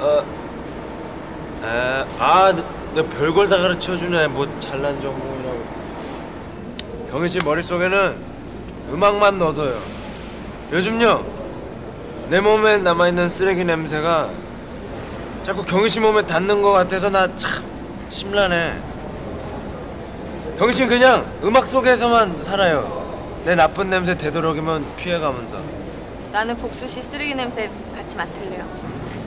어, 0.01 0.25
에, 1.63 2.05
아, 2.19 2.53
내 2.95 3.03
별걸 3.07 3.49
다 3.49 3.59
가르쳐 3.59 3.97
주네. 3.97 4.27
뭐 4.29 4.49
잘난 4.59 4.99
전공이라고. 5.01 5.63
경희 7.11 7.29
씨 7.29 7.39
머릿속에는 7.45 8.17
음악만 8.91 9.39
넣어둬요. 9.39 9.79
요즘요. 10.73 11.23
내 12.31 12.41
몸에 12.41 12.79
남아 12.79 13.09
있는 13.09 13.29
쓰레기 13.29 13.65
냄새가 13.65 14.31
자꾸 15.43 15.63
경희 15.63 15.89
씨 15.91 16.01
몸에 16.01 16.23
닿는 16.23 16.63
것 16.63 16.73
같아서 16.73 17.11
나 17.11 17.29
참 17.37 17.63
심란해. 18.09 18.73
씨는 20.71 20.89
그냥 20.89 21.27
음악 21.43 21.67
속에서만 21.67 22.39
살아요. 22.39 23.03
내 23.45 23.55
나쁜 23.55 23.91
냄새 23.91 24.17
되도록이면 24.17 24.85
피해가면서. 24.97 25.59
나는 26.31 26.57
복수 26.57 26.87
씨 26.87 27.03
쓰레기 27.03 27.35
냄새 27.35 27.69
같이 27.97 28.17
맡을래요. 28.17 28.65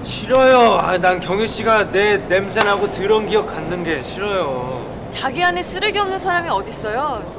싫어요. 0.04 0.76
아, 0.76 0.98
난 0.98 1.20
경희 1.20 1.46
씨가 1.48 1.92
내 1.92 2.18
냄새 2.18 2.62
나고 2.62 2.90
더러운 2.92 3.26
기억 3.26 3.48
갖는 3.48 3.84
게 3.84 4.02
싫어요. 4.02 4.86
자기 5.10 5.44
안에 5.44 5.62
쓰레기 5.62 6.00
없는 6.00 6.18
사람이 6.18 6.50
어딨어요? 6.50 7.34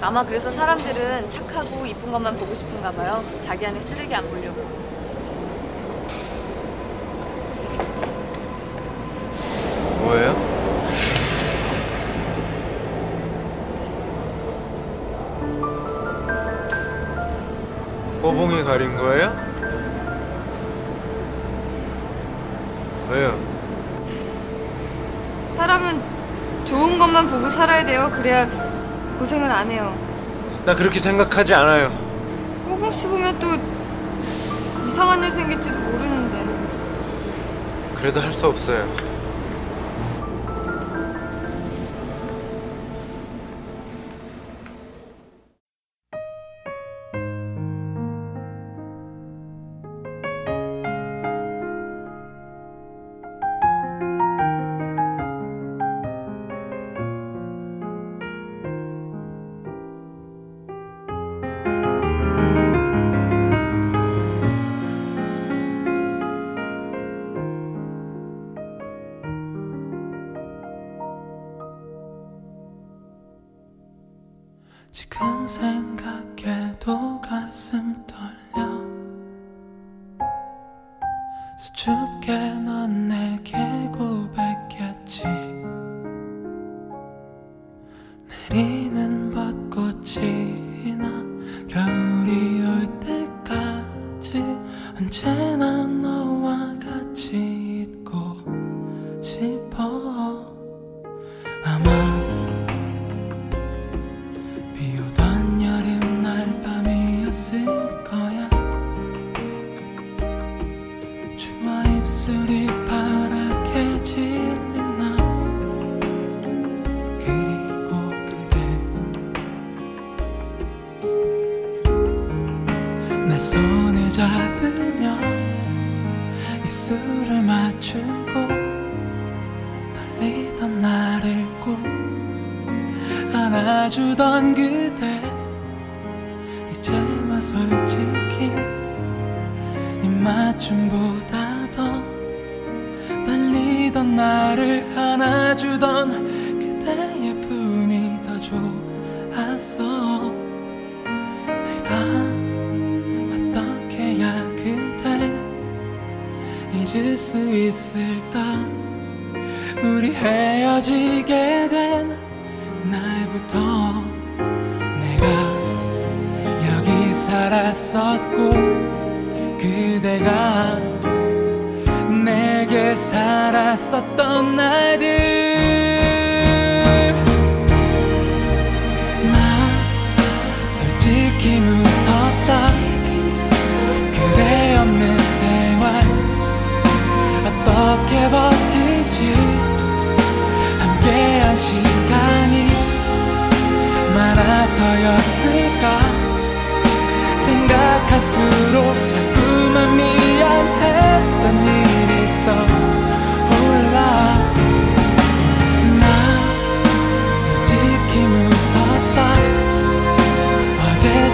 아마 0.00 0.22
그래서 0.22 0.50
사람들은 0.50 1.28
착하고 1.28 1.84
이쁜 1.86 2.12
것만 2.12 2.36
보고 2.36 2.54
싶은가 2.54 2.92
봐요. 2.92 3.24
자기 3.44 3.66
안에 3.66 3.80
쓰레기 3.80 4.14
안 4.14 4.28
보려고. 4.28 4.68
뭐예요? 10.02 10.47
꼬봉이 18.38 18.62
가린 18.62 18.96
거예요? 18.96 19.36
왜요? 23.10 23.36
사람은 25.56 26.00
좋은 26.64 27.00
것만 27.00 27.28
보고 27.28 27.50
살아야 27.50 27.84
돼요. 27.84 28.08
그래야 28.14 28.46
고생을 29.18 29.50
안 29.50 29.68
해요. 29.72 29.92
나 30.64 30.76
그렇게 30.76 31.00
생각하지 31.00 31.52
않아요. 31.52 31.90
꼬붕 32.68 32.92
씹으면 32.92 33.40
또 33.40 33.48
이상한 34.86 35.20
일 35.24 35.32
생길지도 35.32 35.76
모르는데. 35.76 36.44
그래도 37.96 38.20
할 38.20 38.32
수 38.32 38.46
없어요. 38.46 38.86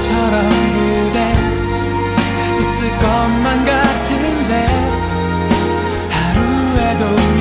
어제처럼 0.04 0.50
그대 0.50 1.32
있을 2.60 2.90
것만 2.98 3.64
같은데 3.64 4.66
하루에도 6.10 7.33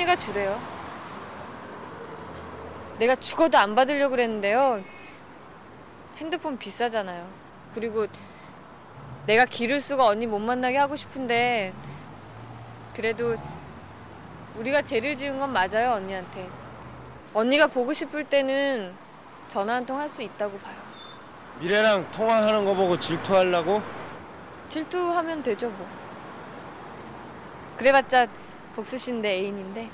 언니가 0.00 0.16
주래요. 0.16 0.58
내가 2.98 3.14
죽어도 3.16 3.58
안 3.58 3.74
받으려고 3.74 4.12
그랬는데요. 4.12 4.82
핸드폰 6.16 6.56
비싸잖아요. 6.56 7.26
그리고 7.74 8.06
내가 9.26 9.44
기를 9.44 9.78
수가 9.80 10.06
언니 10.06 10.26
못 10.26 10.38
만나게 10.38 10.78
하고 10.78 10.96
싶은데 10.96 11.74
그래도 12.94 13.36
우리가 14.56 14.80
죄를 14.82 15.16
지은 15.16 15.38
건 15.38 15.52
맞아요 15.52 15.92
언니한테. 15.92 16.48
언니가 17.34 17.66
보고 17.66 17.92
싶을 17.92 18.24
때는 18.24 18.94
전화 19.48 19.74
한 19.74 19.84
통 19.86 19.98
할 19.98 20.08
수 20.08 20.22
있다고 20.22 20.58
봐요. 20.60 20.76
미래랑 21.60 22.10
통화하는 22.10 22.64
거 22.64 22.72
보고 22.74 22.98
질투하려고? 22.98 23.82
질투하면 24.70 25.42
되죠 25.42 25.68
뭐. 25.68 25.86
그래봤자 27.76 28.26
복수 28.74 28.96
씨인데 28.98 29.28
애인인데. 29.30 29.90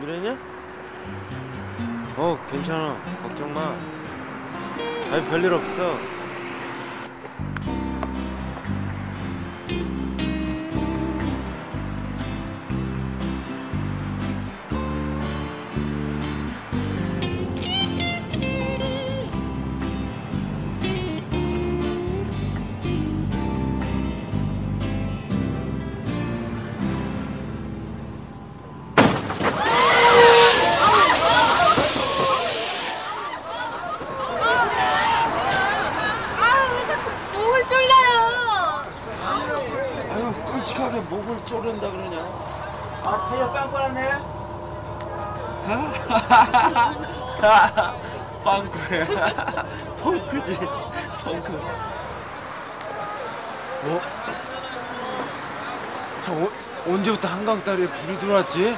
미래냐? 0.00 0.38
어 2.16 2.38
괜찮아 2.50 2.96
걱정 3.22 3.52
마. 3.52 3.74
아니 5.10 5.24
별일 5.28 5.52
없어. 5.52 6.15
불이 57.96 58.18
들어왔지? 58.18 58.76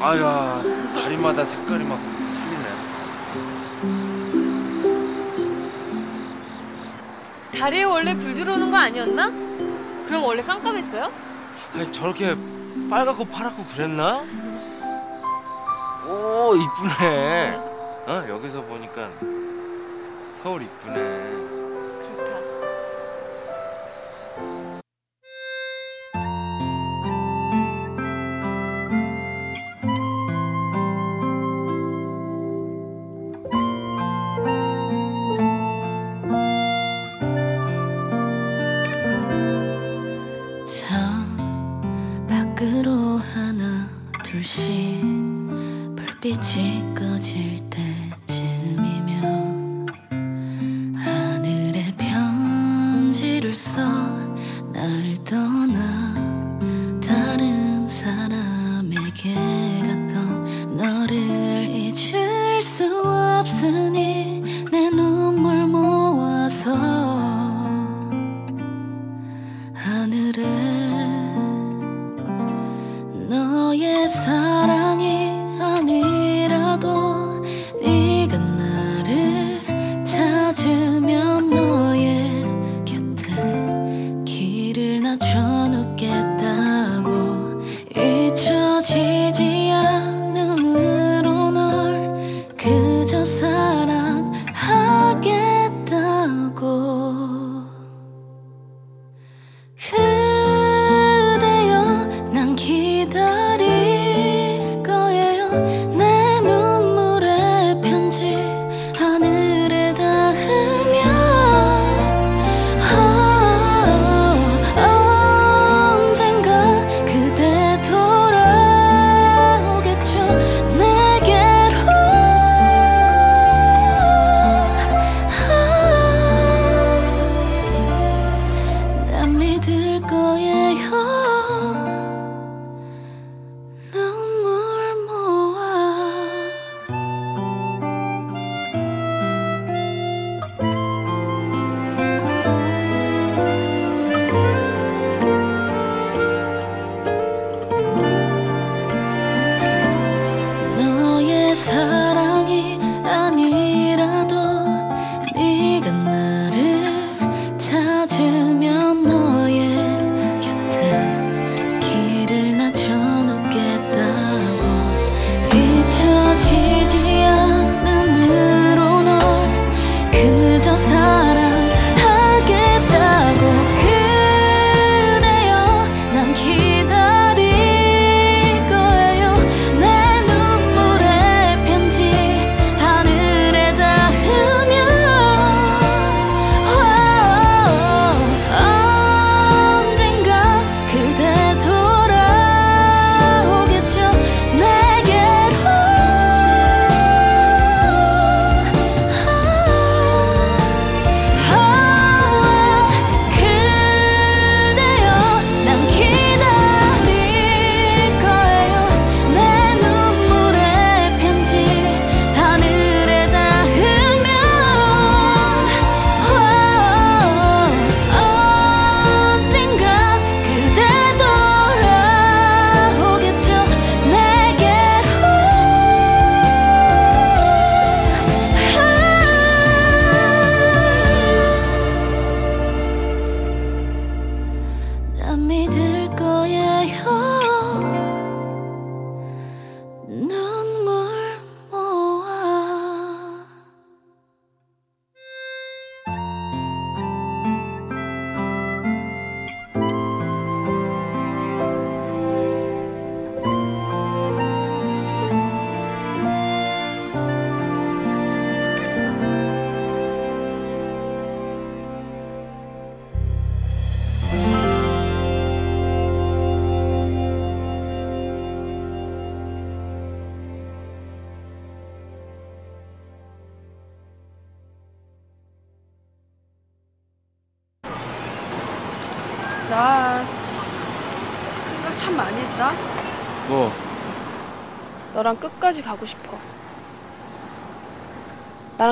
아야 0.00 0.62
다리마다 0.94 1.44
색깔이 1.44 1.84
막 1.84 1.98
틀리네 2.34 2.64
다리에 7.58 7.84
원래 7.84 8.14
불 8.16 8.34
들어오는 8.34 8.70
거 8.70 8.76
아니었나? 8.76 9.30
그럼 10.06 10.24
원래 10.24 10.42
깜깜했어요? 10.42 11.10
아니 11.74 11.90
저렇게 11.92 12.36
빨갛고 12.90 13.24
파랗고 13.26 13.64
그랬나? 13.64 14.22
오 16.06 16.54
이쁘네 16.54 17.56
어 18.06 18.24
여기서 18.28 18.62
보니까 18.62 19.08
서울 20.34 20.62
이쁘네 20.62 21.53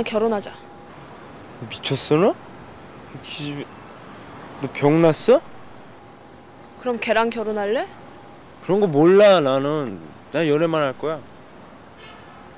나랑 0.03 0.05
결혼하자. 0.05 0.51
미쳤어 1.70 2.16
너? 2.16 2.35
기집애 3.23 3.65
너 4.61 4.69
병 4.73 5.01
났어? 5.03 5.41
그럼 6.81 6.99
걔랑 7.01 7.31
결혼할래? 7.31 7.87
그런 8.65 8.81
거 8.81 8.87
몰라 8.87 9.41
나는 9.41 9.99
난 10.33 10.47
연애만 10.49 10.83
할 10.83 10.97
거야 10.99 11.19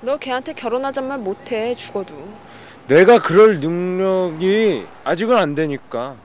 너 0.02 0.16
걔한테 0.18 0.52
결혼하잔 0.52 1.08
말 1.08 1.18
못해 1.18 1.74
죽어도. 1.74 2.14
내가 2.86 3.18
그럴 3.18 3.60
능력이 3.60 4.86
아직은 5.04 5.36
안 5.36 5.54
되니까 5.54 6.16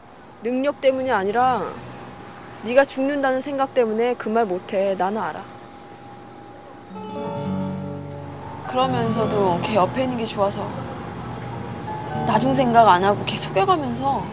능력 0.43 0.81
때문이 0.81 1.09
아니라 1.11 1.63
네가 2.63 2.83
죽는다는 2.85 3.41
생각 3.41 3.73
때문에 3.73 4.15
그 4.15 4.29
말 4.29 4.45
못해. 4.45 4.95
나는 4.97 5.21
알아. 5.21 5.43
그러면서도 8.67 9.59
걔 9.63 9.75
옆에 9.75 10.03
있는 10.03 10.17
게 10.17 10.25
좋아서 10.25 10.69
나중 12.27 12.53
생각 12.53 12.87
안 12.87 13.03
하고 13.03 13.23
걔 13.25 13.35
속여가면서 13.35 14.23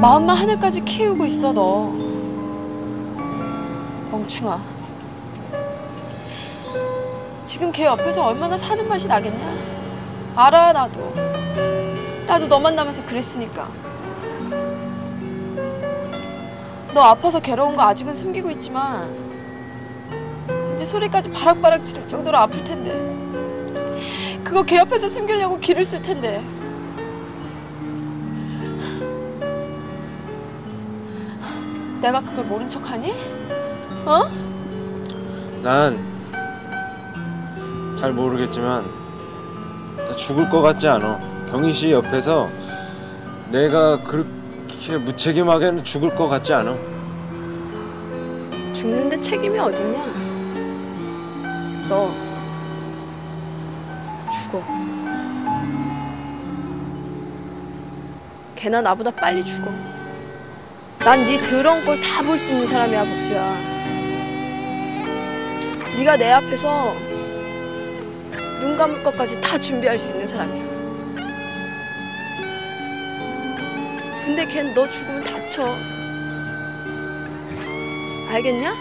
마음만 0.00 0.36
하늘까지 0.36 0.82
키우고 0.82 1.26
있어 1.26 1.52
너. 1.52 1.92
멍충아. 4.10 4.60
지금 7.44 7.72
걔 7.72 7.86
옆에서 7.86 8.26
얼마나 8.26 8.56
사는 8.56 8.86
맛이 8.88 9.06
나겠냐? 9.08 9.54
알아 10.36 10.72
나도. 10.72 11.12
나도 12.26 12.48
너 12.48 12.60
만나면서 12.60 13.04
그랬으니까. 13.06 13.68
너 16.92 17.00
아파서 17.02 17.40
괴로운 17.40 17.76
거 17.76 17.82
아직은 17.82 18.14
숨기고 18.14 18.50
있지만 18.52 19.14
이제 20.74 20.84
소리까지 20.84 21.30
바락바락 21.30 21.84
지를 21.84 22.06
정도로 22.06 22.36
아플 22.38 22.64
텐데 22.64 22.92
그거 24.42 24.62
걔 24.62 24.78
옆에서 24.78 25.08
숨기려고 25.08 25.58
길을 25.60 25.84
쓸 25.84 26.02
텐데 26.02 26.42
내가 32.00 32.20
그걸 32.20 32.44
모른 32.44 32.68
척하니? 32.68 33.12
어? 34.06 34.22
난 35.62 36.10
잘 38.00 38.12
모르겠지만 38.14 38.82
나 39.98 40.10
죽을 40.12 40.48
것 40.48 40.62
같지 40.62 40.88
않아 40.88 41.20
경희 41.50 41.70
씨 41.70 41.92
옆에서 41.92 42.48
내가 43.50 44.00
그렇게 44.00 44.96
무책임하게는 44.96 45.84
죽을 45.84 46.08
것 46.16 46.26
같지 46.26 46.54
않아 46.54 46.74
죽는데 48.72 49.20
책임이 49.20 49.58
어딨냐? 49.58 50.02
너 51.90 52.08
죽어. 54.32 54.64
걔나 58.56 58.80
나보다 58.80 59.10
빨리 59.10 59.44
죽어. 59.44 59.70
난 61.04 61.24
네 61.24 61.40
더러운 61.40 61.84
걸다볼 61.84 62.38
수 62.38 62.52
있는 62.52 62.66
사람이야, 62.66 63.04
복수야. 63.04 63.70
네가 65.96 66.16
내 66.16 66.30
앞에서 66.30 66.94
눈 68.60 68.76
감을 68.76 69.02
것까지 69.02 69.40
다 69.40 69.58
준비할 69.58 69.98
수 69.98 70.10
있는 70.12 70.26
사람이야. 70.26 70.70
근데 74.24 74.46
걘 74.46 74.74
너 74.74 74.88
죽으면 74.88 75.24
다쳐. 75.24 75.74
알겠냐? 78.28 78.74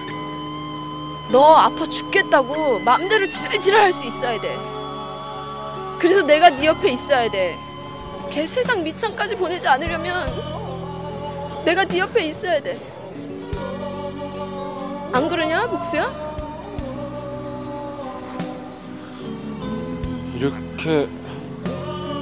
너 1.32 1.56
아파 1.56 1.86
죽겠다고 1.88 2.80
마음대로 2.80 3.28
지랄지랄 3.28 3.82
할 3.82 3.94
수 3.94 4.06
있어야 4.06 4.40
돼. 4.40 4.56
그래서 6.00 6.22
내가 6.22 6.50
네 6.50 6.66
옆에 6.68 6.92
있어야 6.92 7.30
돼. 7.32 7.58
걔 8.30 8.46
세상 8.46 8.84
밑창까지 8.84 9.36
보내지 9.36 9.68
않으려면 9.68 10.59
내가 11.66 11.86
네 11.86 12.00
옆에 12.00 12.26
있어야 12.28 12.60
돼. 12.62 12.80
안 15.12 15.28
그러냐, 15.28 15.68
복수야? 15.68 16.30
이렇게 20.36 21.10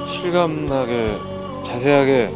실감나게 0.08 1.16
자세하게 1.64 2.30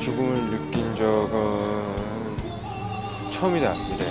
죽음을 0.00 0.50
느낀 0.50 0.96
적은 0.96 2.38
처음이다 3.30 3.72
미래 3.72 4.04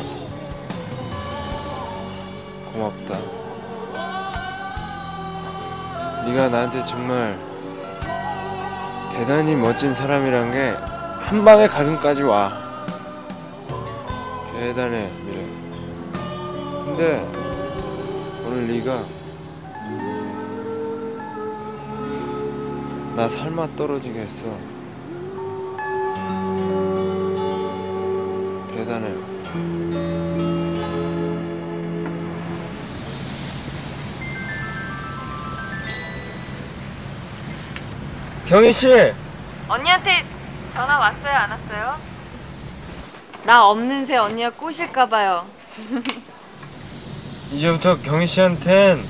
고맙다 2.71 3.19
네가 6.25 6.47
나한테 6.47 6.85
정말 6.85 7.37
대단히 9.17 9.55
멋진 9.55 9.93
사람이란 9.93 10.51
게 10.51 10.97
한 11.27 11.43
방에 11.43 11.67
가슴까지 11.67 12.23
와 12.23 12.49
대단해 14.53 15.11
미래 15.25 15.45
근데 16.85 17.27
오늘 18.45 18.65
네가 18.65 19.03
나 23.17 23.27
삶아 23.27 23.67
떨어지게 23.75 24.19
했어. 24.21 24.47
경희 38.47 38.71
씨, 38.71 38.87
언니한테 39.67 40.23
전화 40.73 40.97
왔어요? 40.99 41.33
안 41.33 41.51
왔어요? 41.51 41.99
나 43.43 43.67
없는 43.67 44.05
새 44.05 44.15
언니가 44.15 44.49
꼬실까 44.51 45.07
봐요. 45.07 45.45
이제부터 47.51 47.97
경희 47.97 48.25
씨한텐 48.25 49.05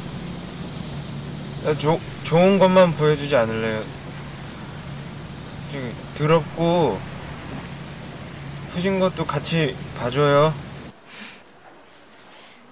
나 1.63 1.77
조, 1.77 1.99
좋은 2.23 2.57
것만 2.57 2.95
보여주지 2.95 3.35
않을래요. 3.35 3.83
저기 5.71 5.93
더럽고 6.17 6.99
후진 8.73 8.99
것도 8.99 9.23
같이 9.23 9.75
봐줘요. 9.99 10.51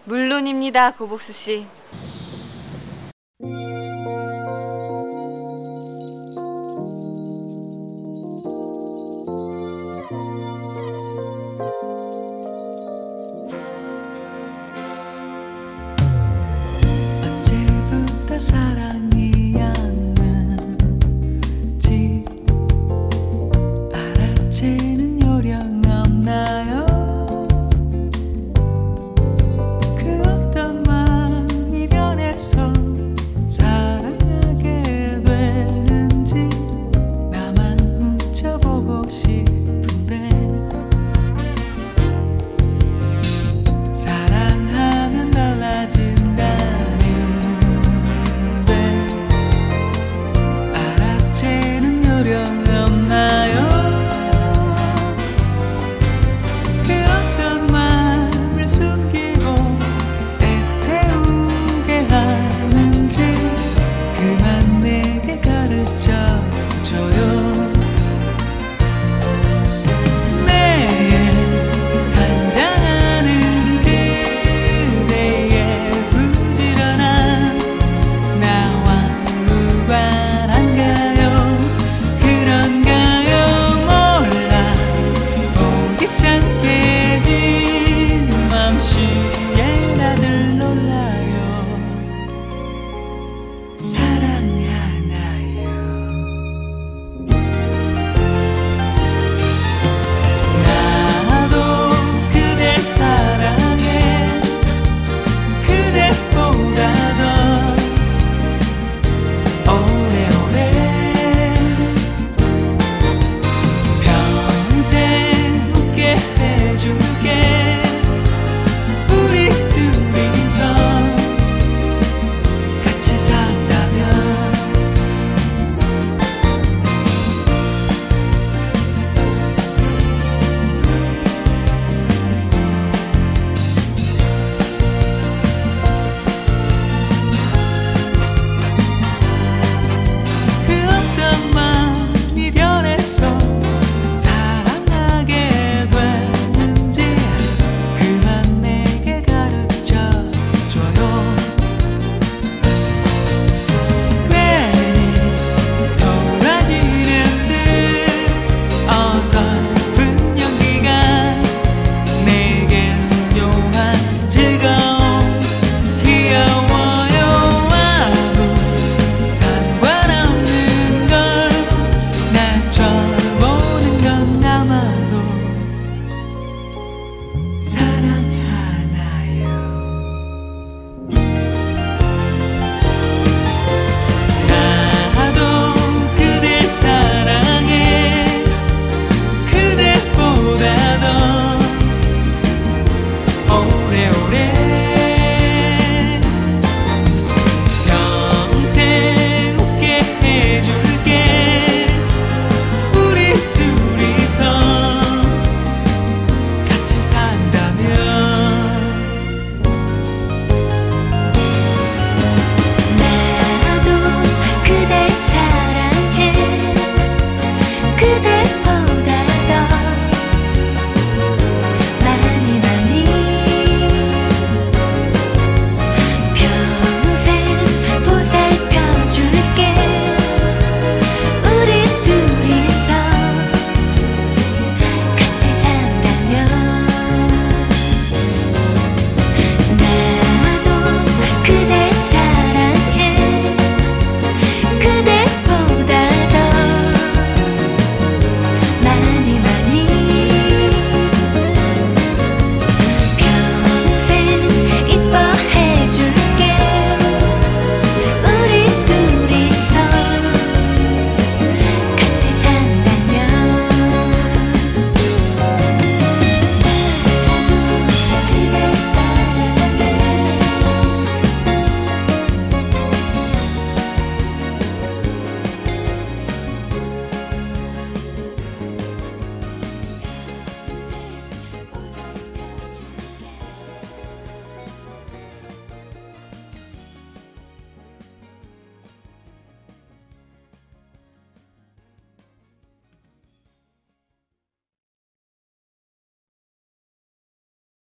물론입니다, 0.05 0.91
고복수 0.91 1.31
씨. 1.31 1.67